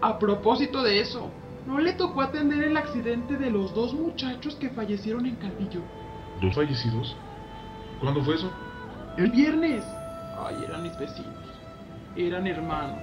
A 0.00 0.18
propósito 0.18 0.82
de 0.82 1.00
eso, 1.00 1.30
¿no 1.66 1.78
le 1.78 1.92
tocó 1.94 2.22
atender 2.22 2.62
el 2.64 2.76
accidente 2.76 3.36
de 3.36 3.50
los 3.50 3.74
dos 3.74 3.92
muchachos 3.92 4.54
que 4.54 4.70
fallecieron 4.70 5.26
en 5.26 5.36
Calvillo? 5.36 5.80
¿Dos 6.40 6.54
fallecidos? 6.54 7.16
¿Cuándo 8.00 8.22
fue 8.22 8.36
eso? 8.36 8.50
El 9.16 9.30
viernes. 9.30 9.84
Ay, 10.38 10.56
eran 10.66 10.82
mis 10.82 10.98
vecinos. 10.98 11.34
Eran 12.16 12.46
hermanos. 12.46 13.02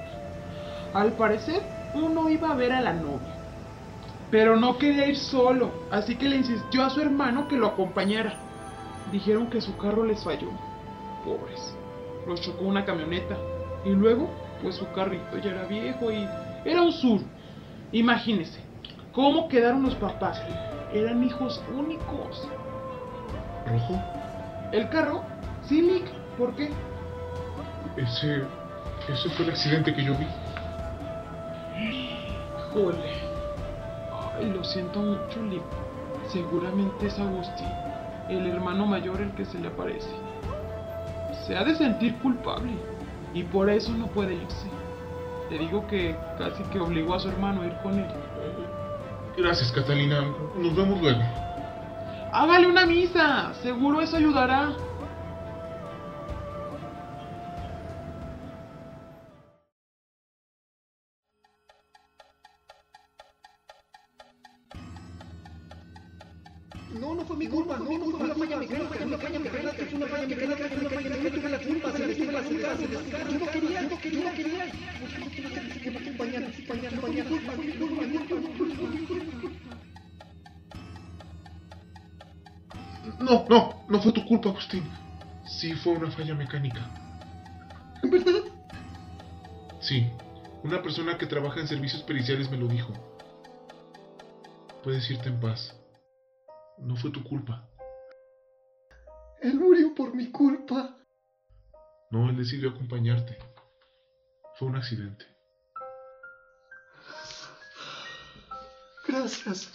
Al 0.94 1.14
parecer, 1.14 1.62
uno 1.94 2.30
iba 2.30 2.52
a 2.52 2.56
ver 2.56 2.72
a 2.72 2.82
la 2.82 2.94
novia. 2.94 3.37
Pero 4.30 4.58
no 4.58 4.78
quería 4.78 5.08
ir 5.08 5.18
solo, 5.18 5.72
así 5.90 6.16
que 6.16 6.28
le 6.28 6.38
insistió 6.38 6.84
a 6.84 6.90
su 6.90 7.02
hermano 7.02 7.48
que 7.48 7.56
lo 7.56 7.68
acompañara. 7.68 8.34
Dijeron 9.12 9.50
que 9.50 9.62
su 9.62 9.78
carro 9.78 10.04
les 10.04 10.24
falló. 10.24 10.50
Pobres. 11.24 11.76
Los 12.28 12.42
chocó 12.42 12.66
una 12.66 12.84
camioneta. 12.84 13.38
Y 13.86 13.90
luego, 13.92 14.30
pues 14.62 14.76
su 14.76 14.92
carrito 14.92 15.38
ya 15.38 15.52
era 15.52 15.66
viejo 15.66 16.12
y 16.12 16.28
era 16.66 16.82
un 16.82 16.92
sur. 16.92 17.22
Imagínese, 17.94 18.60
¿cómo 19.14 19.48
quedaron 19.48 19.84
los 19.84 19.96
papás? 19.96 20.42
Eran 20.94 21.24
hijos 21.24 21.64
únicos. 21.74 22.50
¿Rojo? 23.66 24.02
¿El 24.74 24.90
carro? 24.90 25.24
Sí, 25.64 25.82
Nick. 25.82 26.06
¿Por 26.38 26.54
qué? 26.56 26.70
Ese. 27.96 28.44
Ese 29.08 29.30
fue 29.30 29.46
el 29.46 29.52
accidente 29.52 29.94
que 29.94 30.04
yo 30.04 30.14
vi. 30.16 30.28
Jole. 32.74 33.27
Ay, 34.38 34.52
lo 34.52 34.64
siento 34.64 35.00
mucho, 35.00 35.42
Lip. 35.44 35.64
Seguramente 36.28 37.08
es 37.08 37.18
Agustín, 37.20 37.68
el 38.30 38.48
hermano 38.48 38.86
mayor 38.86 39.22
el 39.22 39.32
que 39.32 39.46
se 39.46 39.60
le 39.60 39.70
aparece. 39.70 40.10
Se 41.46 41.58
ha 41.58 41.64
de 41.64 41.76
sentir 41.76 42.16
culpable 42.20 42.74
y 43.34 43.44
por 43.44 43.70
eso 43.70 43.92
no 43.94 44.08
puede 44.08 44.36
irse. 44.36 44.68
Te 45.50 45.58
digo 45.58 45.88
que 45.88 46.16
casi 46.38 46.64
que 46.64 46.80
obligó 46.80 47.16
a 47.16 47.20
su 47.20 47.30
hermano 47.30 47.62
a 47.62 47.68
ir 47.68 47.74
con 47.82 47.98
él. 47.98 48.08
Gracias, 49.38 49.72
Catalina. 49.72 50.22
Nos 50.58 50.76
vemos 50.76 51.02
luego. 51.02 51.22
Hágale 52.34 52.68
una 52.68 52.86
misa, 52.86 53.54
seguro 53.62 54.02
eso 54.02 54.18
ayudará. 54.18 54.74
No, 83.20 83.46
no, 83.50 83.86
no 83.88 84.02
fue 84.02 84.12
tu 84.12 84.26
culpa, 84.26 84.50
Agustín. 84.50 84.84
Sí 85.46 85.74
fue 85.74 85.94
una 85.94 86.12
falla 86.12 86.36
mecánica. 86.36 86.82
¿En 88.04 88.12
verdad? 88.12 88.44
Sí, 89.80 90.12
una 90.64 90.82
persona 90.82 91.18
que 91.18 91.26
trabaja 91.26 91.60
en 91.60 91.68
servicios 91.68 92.04
periciales 92.04 92.50
me 92.50 92.58
lo 92.58 92.68
dijo. 92.68 92.94
Puedes 94.84 95.10
irte 95.10 95.30
en 95.30 95.40
paz. 95.40 95.76
No 96.78 96.96
fue 96.96 97.12
tu 97.12 97.24
culpa. 97.24 97.68
Él 99.42 99.56
murió 99.56 99.94
por 99.96 100.14
mi 100.14 100.32
culpa. 100.32 100.96
No, 102.12 102.30
él 102.30 102.38
decidió 102.38 102.70
acompañarte. 102.70 103.38
Fue 104.56 104.68
un 104.68 104.76
accidente. 104.76 105.26
Gracias. 109.08 109.72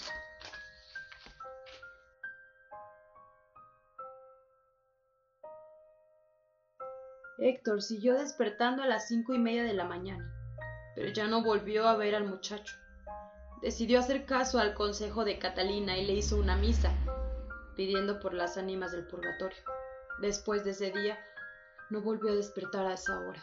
Héctor 7.38 7.82
siguió 7.82 8.14
despertando 8.14 8.82
a 8.82 8.86
las 8.86 9.08
cinco 9.08 9.34
y 9.34 9.38
media 9.38 9.64
de 9.64 9.72
la 9.72 9.84
mañana, 9.84 10.32
pero 10.94 11.08
ya 11.08 11.26
no 11.26 11.42
volvió 11.42 11.88
a 11.88 11.96
ver 11.96 12.14
al 12.14 12.26
muchacho. 12.26 12.76
decidió 13.62 14.00
hacer 14.00 14.26
caso 14.26 14.58
al 14.58 14.74
consejo 14.74 15.24
de 15.24 15.38
Catalina 15.38 15.96
y 15.96 16.04
le 16.04 16.14
hizo 16.14 16.36
una 16.36 16.56
misa, 16.56 16.92
pidiendo 17.76 18.18
por 18.20 18.34
las 18.34 18.56
ánimas 18.56 18.92
del 18.92 19.06
purgatorio. 19.06 19.58
Después 20.20 20.64
de 20.64 20.72
ese 20.72 20.90
día, 20.90 21.18
no 21.90 22.00
volvió 22.00 22.32
a 22.32 22.36
despertar 22.36 22.86
a 22.86 22.94
esa 22.94 23.18
hora. 23.20 23.42